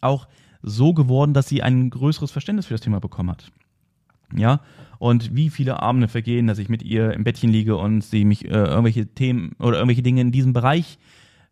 auch 0.00 0.28
so 0.62 0.92
geworden, 0.92 1.34
dass 1.34 1.48
sie 1.48 1.62
ein 1.62 1.90
größeres 1.90 2.30
Verständnis 2.30 2.66
für 2.66 2.74
das 2.74 2.80
Thema 2.80 3.00
bekommen 3.00 3.30
hat. 3.30 3.50
Ja, 4.36 4.60
und 4.98 5.34
wie 5.34 5.50
viele 5.50 5.82
Abende 5.82 6.06
vergehen, 6.06 6.46
dass 6.46 6.58
ich 6.58 6.68
mit 6.68 6.82
ihr 6.82 7.12
im 7.12 7.24
Bettchen 7.24 7.50
liege 7.50 7.76
und 7.76 8.04
sie 8.04 8.24
mich 8.24 8.44
äh, 8.44 8.48
irgendwelche 8.48 9.06
Themen 9.06 9.56
oder 9.58 9.78
irgendwelche 9.78 10.02
Dinge 10.02 10.20
in 10.20 10.30
diesem 10.30 10.52
Bereich 10.52 10.98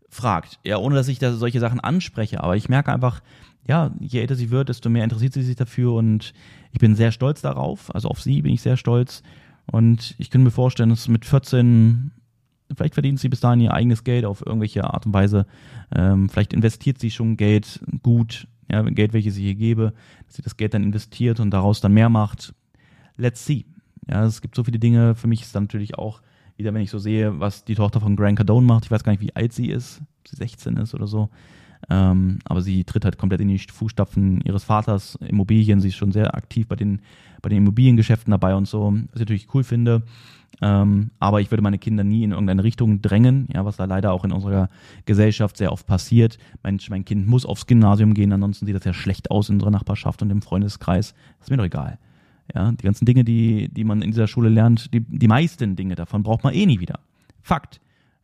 fragt. 0.08 0.60
Ja, 0.64 0.78
ohne 0.78 0.94
dass 0.94 1.08
ich 1.08 1.18
da 1.18 1.32
solche 1.32 1.58
Sachen 1.60 1.80
anspreche. 1.80 2.42
Aber 2.42 2.56
ich 2.56 2.68
merke 2.68 2.92
einfach, 2.92 3.20
ja, 3.66 3.92
je 4.00 4.20
älter 4.20 4.34
sie 4.34 4.50
wird, 4.50 4.68
desto 4.68 4.90
mehr 4.90 5.04
interessiert 5.04 5.32
sie 5.32 5.42
sich 5.42 5.56
dafür 5.56 5.94
und 5.94 6.32
ich 6.72 6.78
bin 6.78 6.94
sehr 6.94 7.10
stolz 7.10 7.40
darauf. 7.40 7.94
Also 7.94 8.08
auf 8.08 8.20
sie 8.20 8.42
bin 8.42 8.52
ich 8.52 8.62
sehr 8.62 8.76
stolz. 8.76 9.22
Und 9.70 10.14
ich 10.18 10.30
kann 10.30 10.42
mir 10.42 10.50
vorstellen, 10.50 10.90
dass 10.90 11.08
mit 11.08 11.24
14 11.24 12.10
Vielleicht 12.74 12.94
verdient 12.94 13.18
sie 13.18 13.28
bis 13.28 13.40
dahin 13.40 13.60
ihr 13.60 13.72
eigenes 13.72 14.04
Geld 14.04 14.24
auf 14.24 14.44
irgendwelche 14.44 14.84
Art 14.84 15.06
und 15.06 15.14
Weise. 15.14 15.46
Ähm, 15.94 16.28
vielleicht 16.28 16.52
investiert 16.52 16.98
sie 16.98 17.10
schon 17.10 17.36
Geld 17.36 17.80
gut, 18.02 18.46
ja, 18.70 18.82
Geld, 18.82 19.12
welches 19.12 19.36
ich 19.38 19.44
ihr 19.44 19.54
gebe, 19.54 19.94
dass 20.26 20.36
sie 20.36 20.42
das 20.42 20.56
Geld 20.56 20.74
dann 20.74 20.82
investiert 20.82 21.40
und 21.40 21.50
daraus 21.50 21.80
dann 21.80 21.94
mehr 21.94 22.10
macht. 22.10 22.54
Let's 23.16 23.44
see. 23.44 23.64
Ja, 24.08 24.24
es 24.24 24.40
gibt 24.40 24.54
so 24.54 24.64
viele 24.64 24.78
Dinge. 24.78 25.14
Für 25.14 25.26
mich 25.26 25.42
ist 25.42 25.54
dann 25.54 25.64
natürlich 25.64 25.96
auch 25.96 26.20
wieder, 26.56 26.74
wenn 26.74 26.82
ich 26.82 26.90
so 26.90 26.98
sehe, 26.98 27.40
was 27.40 27.64
die 27.64 27.74
Tochter 27.74 28.00
von 28.00 28.16
Grant 28.16 28.36
Cardone 28.36 28.66
macht. 28.66 28.84
Ich 28.84 28.90
weiß 28.90 29.04
gar 29.04 29.12
nicht, 29.12 29.22
wie 29.22 29.34
alt 29.34 29.52
sie 29.52 29.70
ist, 29.70 30.02
ob 30.20 30.28
sie 30.28 30.36
16 30.36 30.76
ist 30.76 30.94
oder 30.94 31.06
so. 31.06 31.30
Ähm, 31.90 32.38
aber 32.44 32.60
sie 32.60 32.84
tritt 32.84 33.04
halt 33.04 33.18
komplett 33.18 33.40
in 33.40 33.48
die 33.48 33.58
Fußstapfen 33.58 34.40
ihres 34.42 34.64
Vaters, 34.64 35.16
Immobilien. 35.26 35.80
Sie 35.80 35.88
ist 35.88 35.96
schon 35.96 36.12
sehr 36.12 36.34
aktiv 36.34 36.66
bei 36.66 36.76
den, 36.76 37.00
bei 37.40 37.48
den 37.48 37.58
Immobiliengeschäften 37.58 38.30
dabei 38.30 38.54
und 38.54 38.66
so, 38.66 38.92
was 38.92 39.14
ich 39.14 39.20
natürlich 39.20 39.54
cool 39.54 39.64
finde. 39.64 40.02
Ähm, 40.60 41.10
aber 41.20 41.40
ich 41.40 41.50
würde 41.50 41.62
meine 41.62 41.78
Kinder 41.78 42.02
nie 42.04 42.24
in 42.24 42.32
irgendeine 42.32 42.64
Richtung 42.64 43.00
drängen, 43.00 43.48
ja, 43.52 43.64
was 43.64 43.76
da 43.76 43.84
leider 43.84 44.12
auch 44.12 44.24
in 44.24 44.32
unserer 44.32 44.70
Gesellschaft 45.04 45.56
sehr 45.56 45.72
oft 45.72 45.86
passiert. 45.86 46.38
Mein, 46.62 46.80
mein 46.88 47.04
Kind 47.04 47.28
muss 47.28 47.46
aufs 47.46 47.66
Gymnasium 47.66 48.14
gehen, 48.14 48.32
ansonsten 48.32 48.66
sieht 48.66 48.74
das 48.74 48.84
ja 48.84 48.92
schlecht 48.92 49.30
aus 49.30 49.48
in 49.48 49.56
unserer 49.56 49.70
Nachbarschaft 49.70 50.20
und 50.22 50.30
im 50.30 50.42
Freundeskreis. 50.42 51.14
Das 51.38 51.46
ist 51.46 51.50
mir 51.50 51.58
doch 51.58 51.64
egal. 51.64 51.98
Ja, 52.54 52.72
die 52.72 52.84
ganzen 52.84 53.04
Dinge, 53.04 53.24
die, 53.24 53.68
die 53.68 53.84
man 53.84 54.02
in 54.02 54.10
dieser 54.10 54.26
Schule 54.26 54.48
lernt, 54.48 54.92
die, 54.94 55.00
die 55.00 55.28
meisten 55.28 55.76
Dinge 55.76 55.94
davon 55.94 56.22
braucht 56.22 56.44
man 56.44 56.54
eh 56.54 56.66
nie 56.66 56.80
wieder. 56.80 57.00
Fakt. 57.42 57.80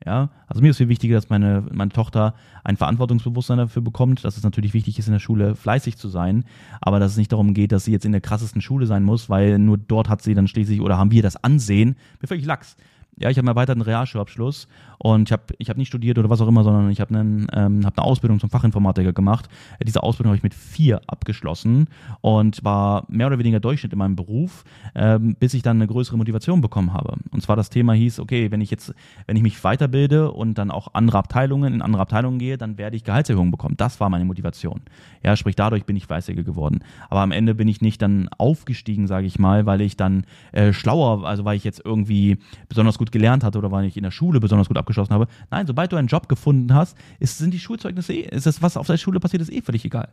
Ja, 0.07 0.29
also 0.47 0.61
mir 0.61 0.71
ist 0.71 0.77
viel 0.77 0.89
wichtiger, 0.89 1.15
dass 1.15 1.31
meine, 1.31 1.65
meine 1.73 1.91
Tochter 1.91 2.35
ein 2.63 2.77
Verantwortungsbewusstsein 2.77 3.57
dafür 3.57 3.81
bekommt, 3.81 4.23
dass 4.25 4.37
es 4.37 4.43
natürlich 4.43 4.75
wichtig 4.75 4.99
ist, 4.99 5.07
in 5.07 5.15
der 5.15 5.19
Schule 5.19 5.55
fleißig 5.55 5.97
zu 5.97 6.09
sein, 6.09 6.45
aber 6.83 7.01
dass 7.01 7.13
es 7.13 7.17
nicht 7.17 7.33
darum 7.33 7.55
geht, 7.55 7.73
dass 7.73 7.87
sie 7.87 7.93
jetzt 7.93 8.05
in 8.05 8.13
der 8.13 8.21
krassesten 8.21 8.61
Schule 8.61 8.87
sein 8.87 9.03
muss, 9.03 9.31
weil 9.31 9.59
nur 9.59 9.79
dort 9.79 10.11
hat 10.11 10.21
sie 10.21 10.35
dann 10.35 10.47
schließlich 10.47 10.83
oder 10.83 10.99
haben 10.99 11.11
wir 11.11 11.23
das 11.23 11.43
Ansehen. 11.43 11.97
Mir 12.21 12.29
völlig 12.29 12.45
Lachs 12.45 12.77
ja, 13.17 13.31
ich 13.31 13.39
habe 13.39 13.47
einen 13.47 13.57
erweiterten 13.57 13.83
Realschulabschluss 13.83 14.67
und 15.05 15.29
ich 15.29 15.33
habe 15.33 15.43
ich 15.59 15.69
hab 15.69 15.77
nicht 15.77 15.89
studiert 15.89 16.19
oder 16.19 16.31
was 16.31 16.41
auch 16.41 16.49
immer, 16.49 16.65
sondern 16.65 16.89
ich 16.89 16.99
habe 16.99 17.15
ähm, 17.15 17.47
hab 17.53 17.99
eine 17.99 18.07
Ausbildung 18.07 18.41
zum 18.41 18.49
Fachinformatiker 18.49 19.13
gemacht. 19.13 19.51
Diese 19.87 20.03
Ausbildung 20.03 20.31
habe 20.31 20.39
ich 20.39 20.43
mit 20.43 20.55
vier 20.55 21.03
abgeschlossen 21.07 21.89
und 22.23 22.65
war 22.65 23.05
mehr 23.09 23.27
oder 23.27 23.39
weniger 23.39 23.61
Durchschnitt 23.61 23.93
in 23.93 23.99
meinem 23.99 24.17
Beruf, 24.17 24.65
ähm, 24.95 25.37
bis 25.39 25.53
ich 25.53 25.61
dann 25.61 25.77
eine 25.77 25.89
größere 25.89 26.17
Motivation 26.17 26.63
bekommen 26.63 26.95
habe. 26.95 27.17
Und 27.33 27.43
zwar 27.43 27.55
das 27.55 27.69
Thema 27.69 27.93
hieß, 27.93 28.19
okay, 28.19 28.51
wenn 28.51 28.63
ich 28.63 28.71
jetzt, 28.71 28.95
wenn 29.27 29.37
ich 29.37 29.43
mich 29.43 29.63
weiterbilde 29.63 30.33
und 30.33 30.57
dann 30.57 30.71
auch 30.71 30.95
andere 30.95 31.19
Abteilungen, 31.19 31.75
in 31.75 31.83
andere 31.83 32.01
Abteilungen 32.01 32.39
gehe, 32.39 32.57
dann 32.57 32.79
werde 32.79 32.97
ich 32.97 33.05
Gehaltserhöhungen 33.05 33.51
bekommen. 33.51 33.77
Das 33.77 34.01
war 34.01 34.09
meine 34.09 34.25
Motivation. 34.25 34.81
Ja, 35.23 35.37
sprich, 35.37 35.55
dadurch 35.55 35.85
bin 35.85 35.97
ich 35.97 36.07
fleißiger 36.07 36.45
geworden. 36.45 36.81
Aber 37.11 37.21
am 37.21 37.31
Ende 37.31 37.55
bin 37.55 37.69
ich 37.69 37.83
nicht 37.83 38.01
dann 38.01 38.31
aufgestiegen, 38.39 39.07
sage 39.07 39.27
ich 39.27 39.39
mal, 39.39 39.67
weil 39.67 39.83
ich 39.83 39.99
dann 39.99 40.25
äh, 40.53 40.73
schlauer, 40.73 41.27
also 41.27 41.45
weil 41.45 41.59
ich 41.59 41.65
jetzt 41.65 41.83
irgendwie 41.85 42.39
besonders 42.71 42.97
gut 42.97 43.13
gelernt 43.13 43.45
hatte 43.45 43.59
oder 43.59 43.71
weil 43.71 43.85
ich 43.85 43.99
in 43.99 44.03
der 44.03 44.11
Schule 44.11 44.41
besonders 44.41 44.69
gut 44.69 44.79
abgeschlossen 44.79 44.94
habe. 44.97 45.27
Nein, 45.51 45.67
sobald 45.67 45.93
du 45.93 45.97
einen 45.97 46.09
Job 46.09 46.29
gefunden 46.29 46.75
hast, 46.75 46.97
ist, 47.19 47.39
sind 47.39 47.53
die 47.53 47.59
Schulzeugnisse 47.59 48.13
eh, 48.13 48.29
ist 48.29 48.47
das, 48.47 48.63
was 48.63 48.77
auf 48.77 48.87
der 48.87 48.97
Schule 48.97 49.21
passiert 49.21 49.43
ist, 49.43 49.53
eh 49.53 49.63
völlig 49.63 49.85
egal. 49.85 50.09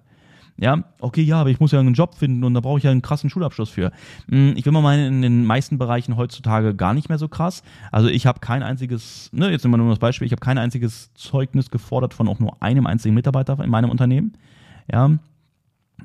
Ja, 0.57 0.83
okay, 0.99 1.21
ja, 1.21 1.39
aber 1.39 1.49
ich 1.49 1.59
muss 1.59 1.71
ja 1.71 1.79
einen 1.79 1.93
Job 1.93 2.15
finden 2.15 2.43
und 2.43 2.53
da 2.53 2.59
brauche 2.59 2.77
ich 2.77 2.83
ja 2.83 2.91
einen 2.91 3.01
krassen 3.01 3.29
Schulabschluss 3.29 3.69
für. 3.69 3.91
Hm, 4.29 4.53
ich 4.57 4.65
will 4.65 4.73
mal 4.73 4.81
meinen, 4.81 5.15
in 5.15 5.21
den 5.21 5.45
meisten 5.45 5.77
Bereichen 5.77 6.17
heutzutage 6.17 6.75
gar 6.75 6.93
nicht 6.93 7.09
mehr 7.09 7.17
so 7.17 7.27
krass. 7.27 7.63
Also 7.91 8.09
ich 8.09 8.25
habe 8.25 8.41
kein 8.41 8.61
einziges, 8.61 9.29
ne, 9.31 9.49
jetzt 9.49 9.63
nehmen 9.63 9.73
wir 9.73 9.77
nur 9.77 9.89
das 9.89 9.99
Beispiel, 9.99 10.25
ich 10.25 10.33
habe 10.33 10.41
kein 10.41 10.57
einziges 10.57 11.13
Zeugnis 11.13 11.71
gefordert 11.71 12.13
von 12.13 12.27
auch 12.27 12.39
nur 12.39 12.61
einem 12.61 12.85
einzigen 12.85 13.15
Mitarbeiter 13.15 13.57
in 13.63 13.69
meinem 13.69 13.89
Unternehmen. 13.89 14.33
Ja, 14.91 15.11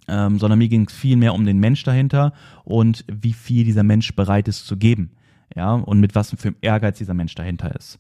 ähm, 0.09 0.39
sondern 0.39 0.59
mir 0.59 0.69
ging 0.69 0.87
es 0.87 0.95
viel 0.95 1.17
mehr 1.17 1.35
um 1.35 1.45
den 1.45 1.59
Mensch 1.59 1.83
dahinter 1.83 2.33
und 2.65 3.05
wie 3.11 3.33
viel 3.33 3.65
dieser 3.65 3.83
Mensch 3.83 4.15
bereit 4.15 4.47
ist 4.47 4.67
zu 4.67 4.77
geben 4.77 5.11
ja, 5.55 5.73
und 5.75 6.01
mit 6.01 6.15
was 6.15 6.35
für 6.37 6.49
einem 6.49 6.57
Ehrgeiz 6.61 6.99
dieser 6.99 7.15
Mensch 7.15 7.35
dahinter 7.35 7.75
ist. 7.75 7.99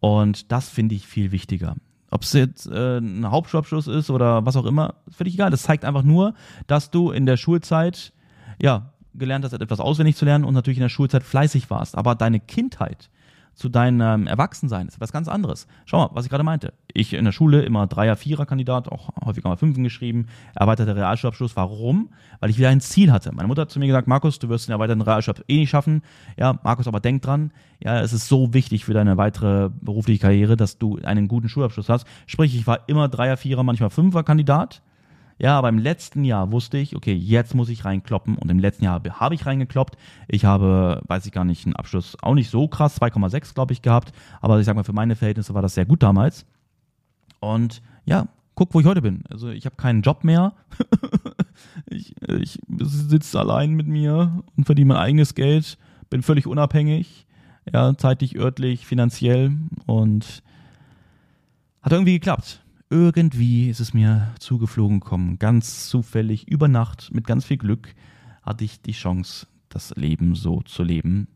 Und 0.00 0.50
das 0.50 0.68
finde 0.68 0.94
ich 0.94 1.06
viel 1.06 1.30
wichtiger. 1.30 1.76
Ob 2.10 2.22
es 2.22 2.32
jetzt 2.32 2.66
äh, 2.66 2.98
ein 2.98 3.30
Hauptschulabschluss 3.30 3.86
ist 3.86 4.10
oder 4.10 4.44
was 4.44 4.56
auch 4.56 4.66
immer, 4.66 4.94
ist 5.06 5.16
völlig 5.16 5.34
egal. 5.34 5.50
Das 5.50 5.62
zeigt 5.62 5.84
einfach 5.84 6.02
nur, 6.02 6.34
dass 6.66 6.90
du 6.90 7.10
in 7.10 7.26
der 7.26 7.36
Schulzeit, 7.36 8.12
ja, 8.60 8.92
gelernt 9.14 9.44
hast, 9.44 9.52
etwas 9.52 9.80
auswendig 9.80 10.16
zu 10.16 10.24
lernen 10.24 10.44
und 10.44 10.54
natürlich 10.54 10.78
in 10.78 10.82
der 10.82 10.88
Schulzeit 10.88 11.22
fleißig 11.22 11.70
warst. 11.70 11.96
Aber 11.96 12.14
deine 12.14 12.40
Kindheit 12.40 13.10
zu 13.54 13.68
deinem 13.68 14.26
Erwachsensein 14.26 14.88
ist 14.88 15.00
was 15.00 15.12
ganz 15.12 15.28
anderes. 15.28 15.66
Schau 15.84 15.98
mal, 15.98 16.10
was 16.12 16.24
ich 16.24 16.30
gerade 16.30 16.44
meinte. 16.44 16.72
Ich 16.92 17.12
in 17.12 17.24
der 17.24 17.32
Schule 17.32 17.62
immer 17.62 17.86
Dreier, 17.86 18.16
Vierer 18.16 18.46
Kandidat, 18.46 18.88
auch 18.88 19.10
häufiger 19.24 19.48
mal 19.48 19.56
Fünfen 19.56 19.84
geschrieben, 19.84 20.26
erweiterter 20.54 20.96
Realschulabschluss. 20.96 21.56
Warum? 21.56 22.10
Weil 22.40 22.50
ich 22.50 22.58
wieder 22.58 22.68
ein 22.68 22.80
Ziel 22.80 23.12
hatte. 23.12 23.32
Meine 23.34 23.48
Mutter 23.48 23.62
hat 23.62 23.70
zu 23.70 23.78
mir 23.78 23.86
gesagt, 23.86 24.08
Markus, 24.08 24.38
du 24.38 24.48
wirst 24.48 24.68
den 24.68 24.72
erweiterten 24.72 25.02
Realschulabschluss 25.02 25.48
eh 25.48 25.58
nicht 25.58 25.70
schaffen. 25.70 26.02
Ja, 26.36 26.58
Markus, 26.62 26.88
aber 26.88 27.00
denk 27.00 27.22
dran, 27.22 27.52
ja, 27.82 28.00
es 28.00 28.12
ist 28.12 28.28
so 28.28 28.54
wichtig 28.54 28.84
für 28.84 28.94
deine 28.94 29.16
weitere 29.16 29.70
berufliche 29.80 30.20
Karriere, 30.20 30.56
dass 30.56 30.78
du 30.78 30.98
einen 30.98 31.28
guten 31.28 31.48
Schulabschluss 31.48 31.88
hast. 31.88 32.06
Sprich, 32.26 32.54
ich 32.56 32.66
war 32.66 32.88
immer 32.88 33.08
Dreier, 33.08 33.36
Vierer, 33.36 33.62
manchmal 33.62 33.90
Fünfer 33.90 34.22
Kandidat. 34.22 34.82
Ja, 35.40 35.56
aber 35.56 35.70
im 35.70 35.78
letzten 35.78 36.22
Jahr 36.22 36.52
wusste 36.52 36.76
ich, 36.76 36.94
okay, 36.94 37.14
jetzt 37.14 37.54
muss 37.54 37.70
ich 37.70 37.86
reinkloppen 37.86 38.36
und 38.36 38.50
im 38.50 38.58
letzten 38.58 38.84
Jahr 38.84 39.00
habe 39.10 39.34
ich 39.34 39.46
reingekloppt. 39.46 39.96
Ich 40.28 40.44
habe, 40.44 41.00
weiß 41.06 41.24
ich 41.24 41.32
gar 41.32 41.46
nicht, 41.46 41.64
einen 41.64 41.76
Abschluss 41.76 42.14
auch 42.20 42.34
nicht 42.34 42.50
so 42.50 42.68
krass, 42.68 43.00
2,6 43.00 43.54
glaube 43.54 43.72
ich 43.72 43.80
gehabt, 43.80 44.12
aber 44.42 44.60
ich 44.60 44.66
sag 44.66 44.76
mal, 44.76 44.84
für 44.84 44.92
meine 44.92 45.16
Verhältnisse 45.16 45.54
war 45.54 45.62
das 45.62 45.74
sehr 45.74 45.86
gut 45.86 46.02
damals. 46.02 46.44
Und 47.40 47.80
ja, 48.04 48.28
guck, 48.54 48.74
wo 48.74 48.80
ich 48.80 48.86
heute 48.86 49.00
bin. 49.00 49.22
Also 49.30 49.48
ich 49.48 49.64
habe 49.64 49.76
keinen 49.76 50.02
Job 50.02 50.24
mehr. 50.24 50.52
ich 51.86 52.14
ich 52.28 52.58
sitze 52.78 53.40
allein 53.40 53.72
mit 53.72 53.86
mir 53.86 54.42
und 54.58 54.66
verdiene 54.66 54.88
mein 54.88 54.98
eigenes 54.98 55.34
Geld, 55.34 55.78
bin 56.10 56.22
völlig 56.22 56.46
unabhängig, 56.46 57.26
ja, 57.72 57.96
zeitlich, 57.96 58.36
örtlich, 58.36 58.84
finanziell 58.84 59.56
und 59.86 60.42
hat 61.80 61.92
irgendwie 61.92 62.12
geklappt 62.12 62.60
irgendwie 62.90 63.70
ist 63.70 63.80
es 63.80 63.94
mir 63.94 64.34
zugeflogen 64.40 65.00
gekommen. 65.00 65.38
Ganz 65.38 65.88
zufällig, 65.88 66.48
über 66.48 66.68
Nacht, 66.68 67.10
mit 67.14 67.26
ganz 67.26 67.44
viel 67.44 67.56
Glück, 67.56 67.94
hatte 68.42 68.64
ich 68.64 68.82
die 68.82 68.92
Chance, 68.92 69.46
das 69.68 69.94
Leben 69.96 70.34
so 70.34 70.60
zu 70.62 70.82
leben, 70.82 71.28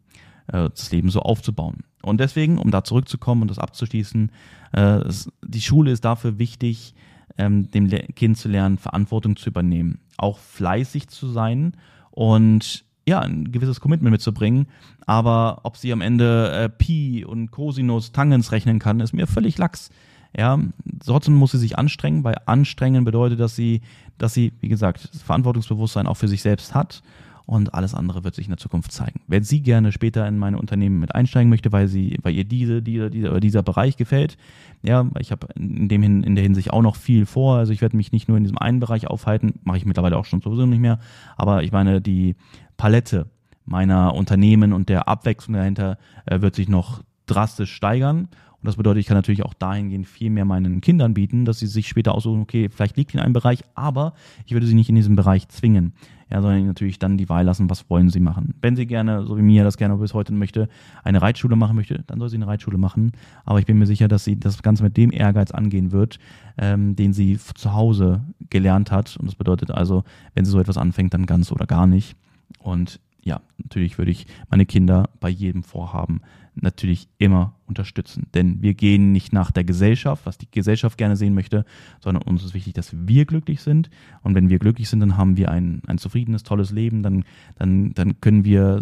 äh, 0.49 0.69
das 0.69 0.91
Leben 0.91 1.11
so 1.11 1.21
aufzubauen. 1.21 1.85
Und 2.03 2.19
deswegen, 2.19 2.59
um 2.59 2.71
da 2.71 2.83
zurückzukommen 2.83 3.43
und 3.43 3.49
das 3.49 3.61
abzuschließen, 3.61 4.31
äh, 4.73 5.01
die 5.47 5.61
Schule 5.61 5.93
ist 5.93 6.05
dafür 6.05 6.39
wichtig, 6.39 6.95
ähm, 7.39 7.71
dem 7.71 7.89
Kind 7.89 8.37
zu 8.37 8.49
lernen, 8.49 8.77
Verantwortung 8.77 9.37
zu 9.37 9.49
übernehmen, 9.49 10.01
auch 10.19 10.39
fleißig 10.39 11.09
zu 11.09 11.29
sein 11.29 11.77
und 12.11 12.85
ja, 13.07 13.21
ein 13.21 13.53
gewisses 13.53 13.81
Commitment 13.81 14.13
mitzubringen. 14.13 14.67
Aber 15.07 15.61
ob 15.63 15.77
sie 15.77 15.93
am 15.93 16.01
Ende 16.01 16.51
äh, 16.53 16.69
Pi 16.69 17.25
und 17.25 17.51
Cosinus 17.51 18.13
Tangens 18.13 18.51
rechnen 18.51 18.79
kann, 18.79 19.01
ist 19.01 19.13
mir 19.13 19.27
völlig 19.27 19.59
lax. 19.59 19.91
Ja, 20.37 20.59
trotzdem 21.05 21.35
muss 21.35 21.53
sie 21.53 21.59
sich 21.59 21.79
anstrengen, 21.79 22.25
weil 22.25 22.37
anstrengen 22.47 23.05
bedeutet, 23.05 23.41
dass 23.41 23.55
sie, 23.55 23.83
dass 24.19 24.35
sie, 24.35 24.53
wie 24.61 24.69
gesagt, 24.69 25.09
das 25.13 25.23
Verantwortungsbewusstsein 25.23 26.07
auch 26.07 26.17
für 26.17 26.29
sich 26.29 26.43
selbst 26.43 26.75
hat 26.75 27.03
und 27.47 27.75
alles 27.75 27.95
andere 27.95 28.25
wird 28.25 28.35
sich 28.35 28.47
in 28.47 28.51
der 28.51 28.59
Zukunft 28.59 28.91
zeigen. 28.91 29.21
Wenn 29.27 29.45
sie 29.45 29.61
gerne 29.61 29.93
später 29.93 30.27
in 30.27 30.39
meine 30.39 30.59
Unternehmen 30.59 30.99
mit 30.99 31.15
einsteigen 31.15 31.51
möchte, 31.51 31.73
weil 31.73 31.89
sie, 31.89 32.19
weil 32.23 32.35
ihr 32.35 32.45
diese, 32.45 32.83
dieser, 32.83 33.11
dieser, 33.11 33.39
dieser 33.39 33.63
Bereich 33.63 33.97
gefällt, 33.97 34.39
ja, 34.83 35.07
ich 35.19 35.31
habe 35.31 35.49
in 35.55 35.89
dem 35.89 36.03
hin, 36.03 36.23
in 36.23 36.35
der 36.35 36.43
Hinsicht 36.43 36.73
auch 36.73 36.83
noch 36.83 36.97
viel 36.97 37.27
vor. 37.27 37.59
Also 37.59 37.73
ich 37.73 37.83
werde 37.83 37.97
mich 37.97 38.13
nicht 38.13 38.29
nur 38.29 38.39
in 38.39 38.45
diesem 38.45 38.59
einen 38.59 38.81
Bereich 38.81 39.07
aufhalten, 39.09 39.61
mache 39.63 39.77
ich 39.77 39.85
mittlerweile 39.85 40.17
auch 40.17 40.25
schon 40.25 40.41
sowieso 40.41 40.67
nicht 40.67 40.81
mehr. 40.81 40.99
Aber 41.37 41.63
ich 41.63 41.73
meine, 41.73 42.01
die 42.01 42.35
Palette 42.77 43.27
meiner 43.67 44.15
Unternehmen 44.15 44.73
und 44.73 44.89
der 44.89 45.09
Abwechslung 45.09 45.55
dahinter 45.55 45.99
äh, 46.27 46.41
wird 46.41 46.55
sich 46.55 46.69
noch 46.69 47.03
drastisch 47.27 47.73
steigern. 47.73 48.29
Und 48.65 48.69
das 48.69 48.77
bedeutet, 48.77 49.03
ich 49.03 49.07
kann 49.07 49.19
natürlich 49.19 49.45
auch 49.45 49.53
dahingehend 49.53 50.07
viel 50.07 50.31
mehr 50.31 50.47
meinen 50.47 50.81
Kindern 50.81 51.13
bieten, 51.13 51.45
dass 51.45 51.59
sie 51.59 51.67
sich 51.67 51.87
später 51.87 52.15
aussuchen, 52.15 52.41
okay, 52.41 52.71
vielleicht 52.71 52.97
liegt 52.97 53.13
in 53.13 53.21
einem 53.21 53.35
Bereich, 53.35 53.63
aber 53.75 54.15
ich 54.47 54.53
würde 54.55 54.67
sie 54.67 54.75
nicht 54.75 54.89
in 54.89 54.95
diesem 54.95 55.17
Bereich 55.17 55.49
zwingen. 55.49 55.93
Ja, 56.31 56.41
sondern 56.41 56.67
natürlich 56.67 56.99
dann 56.99 57.19
die 57.19 57.29
Wahl 57.29 57.45
lassen, 57.45 57.69
was 57.69 57.91
wollen 57.91 58.09
sie 58.09 58.21
machen. 58.21 58.55
Wenn 58.63 58.75
sie 58.75 58.87
gerne, 58.87 59.27
so 59.27 59.37
wie 59.37 59.43
Mia 59.43 59.65
das 59.65 59.77
gerne 59.77 59.99
bis 59.99 60.15
heute 60.15 60.33
möchte, 60.33 60.71
eine 61.03 61.21
Reitschule 61.21 61.57
machen 61.57 61.77
möchte, 61.77 62.05
dann 62.07 62.19
soll 62.19 62.31
sie 62.31 62.37
eine 62.37 62.47
Reitschule 62.47 62.79
machen. 62.79 63.13
Aber 63.45 63.59
ich 63.59 63.67
bin 63.67 63.79
mir 63.79 63.85
sicher, 63.85 64.09
dass 64.09 64.25
sie 64.25 64.41
das 64.41 64.63
Ganze 64.63 64.83
mit 64.83 64.97
dem 64.97 65.13
Ehrgeiz 65.13 65.51
angehen 65.51 65.93
wird, 65.93 66.19
ähm, 66.57 66.97
den 66.97 67.13
sie 67.13 67.37
zu 67.37 67.75
Hause 67.75 68.25
gelernt 68.49 68.91
hat. 68.91 69.19
Und 69.19 69.27
das 69.27 69.35
bedeutet 69.35 69.73
also, 69.73 70.05
wenn 70.33 70.47
sie 70.47 70.51
so 70.51 70.59
etwas 70.59 70.79
anfängt, 70.79 71.13
dann 71.13 71.27
ganz 71.27 71.53
oder 71.53 71.67
gar 71.67 71.87
nicht. 71.87 72.17
Und 72.61 72.99
ja, 73.21 73.43
natürlich 73.59 73.99
würde 73.99 74.11
ich 74.11 74.27
meine 74.49 74.65
Kinder 74.65 75.11
bei 75.21 75.29
jedem 75.29 75.63
Vorhaben 75.63 76.23
natürlich 76.57 77.09
immer 77.19 77.55
unterstützen. 77.67 78.27
Denn 78.35 78.63
wir 78.63 78.75
gehen 78.75 79.13
nicht 79.13 79.33
nach 79.33 79.51
der 79.51 79.65
Gesellschaft, 79.65 80.27
was 80.27 80.39
die 80.39 80.51
Gesellschaft 80.51 80.99
gerne 80.99 81.17
sehen 81.17 81.35
möchte, 81.35 81.65
sondern 82.01 82.23
uns 82.23 82.45
ist 82.45 82.55
wichtig, 82.55 82.75
dass 82.75 82.95
wir 83.07 83.25
glücklich 83.25 83.63
sind. 83.63 83.91
Und 84.23 84.35
wenn 84.35 84.51
wir 84.51 84.59
glücklich 84.59 84.89
sind, 84.89 85.01
dann 85.01 85.17
haben 85.17 85.37
wir 85.37 85.51
ein, 85.51 85.83
ein 85.87 85.99
zufriedenes, 85.99 86.43
tolles 86.43 86.71
Leben. 86.71 87.03
Dann, 87.03 87.25
dann, 87.57 87.93
dann 87.95 88.21
können 88.21 88.45
wir 88.45 88.81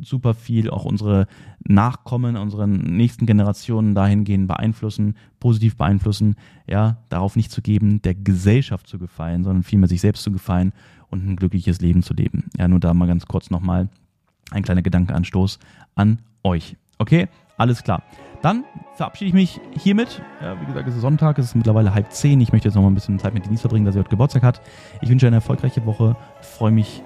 super 0.00 0.34
viel 0.34 0.70
auch 0.70 0.84
unsere 0.84 1.26
Nachkommen, 1.66 2.36
unsere 2.36 2.68
nächsten 2.68 3.26
Generationen 3.26 3.94
dahingehend 3.94 4.48
beeinflussen, 4.48 5.16
positiv 5.40 5.76
beeinflussen. 5.76 6.36
Ja, 6.66 6.98
darauf 7.08 7.36
nicht 7.36 7.50
zu 7.50 7.62
geben, 7.62 8.02
der 8.02 8.14
Gesellschaft 8.14 8.86
zu 8.86 8.98
gefallen, 8.98 9.44
sondern 9.44 9.62
vielmehr 9.62 9.88
sich 9.88 10.00
selbst 10.00 10.22
zu 10.22 10.32
gefallen 10.32 10.72
und 11.08 11.26
ein 11.26 11.36
glückliches 11.36 11.80
Leben 11.80 12.02
zu 12.02 12.14
leben. 12.14 12.50
Ja, 12.58 12.68
nur 12.68 12.80
da 12.80 12.92
mal 12.92 13.06
ganz 13.06 13.26
kurz 13.26 13.50
nochmal 13.50 13.88
ein 14.50 14.62
kleiner 14.62 14.82
Gedankenanstoß 14.82 15.58
an 15.94 16.20
euch. 16.42 16.76
Okay, 16.98 17.28
alles 17.56 17.82
klar. 17.82 18.02
Dann 18.42 18.64
verabschiede 18.94 19.28
ich 19.28 19.34
mich 19.34 19.60
hiermit. 19.72 20.22
Ja, 20.42 20.60
wie 20.60 20.66
gesagt, 20.66 20.88
es 20.88 20.94
ist 20.94 21.00
Sonntag, 21.00 21.38
es 21.38 21.46
ist 21.46 21.54
mittlerweile 21.54 21.94
halb 21.94 22.12
zehn. 22.12 22.40
Ich 22.40 22.52
möchte 22.52 22.68
jetzt 22.68 22.74
noch 22.74 22.82
mal 22.82 22.90
ein 22.90 22.94
bisschen 22.94 23.18
Zeit 23.18 23.34
mit 23.34 23.44
Denise 23.44 23.60
verbringen, 23.62 23.84
dass 23.84 23.94
sie 23.94 23.98
heute 23.98 24.10
Geburtstag 24.10 24.42
hat. 24.42 24.60
Ich 25.00 25.08
wünsche 25.08 25.26
eine 25.26 25.36
erfolgreiche 25.36 25.84
Woche. 25.86 26.16
Ich 26.40 26.46
freue 26.46 26.70
mich, 26.70 27.02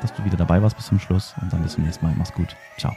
dass 0.00 0.12
du 0.14 0.24
wieder 0.24 0.36
dabei 0.36 0.62
warst 0.62 0.76
bis 0.76 0.86
zum 0.86 0.98
Schluss 0.98 1.34
und 1.40 1.52
dann 1.52 1.62
bis 1.62 1.72
zum 1.72 1.84
nächsten 1.84 2.04
Mal. 2.04 2.14
Mach's 2.16 2.32
gut. 2.32 2.56
Ciao. 2.78 2.94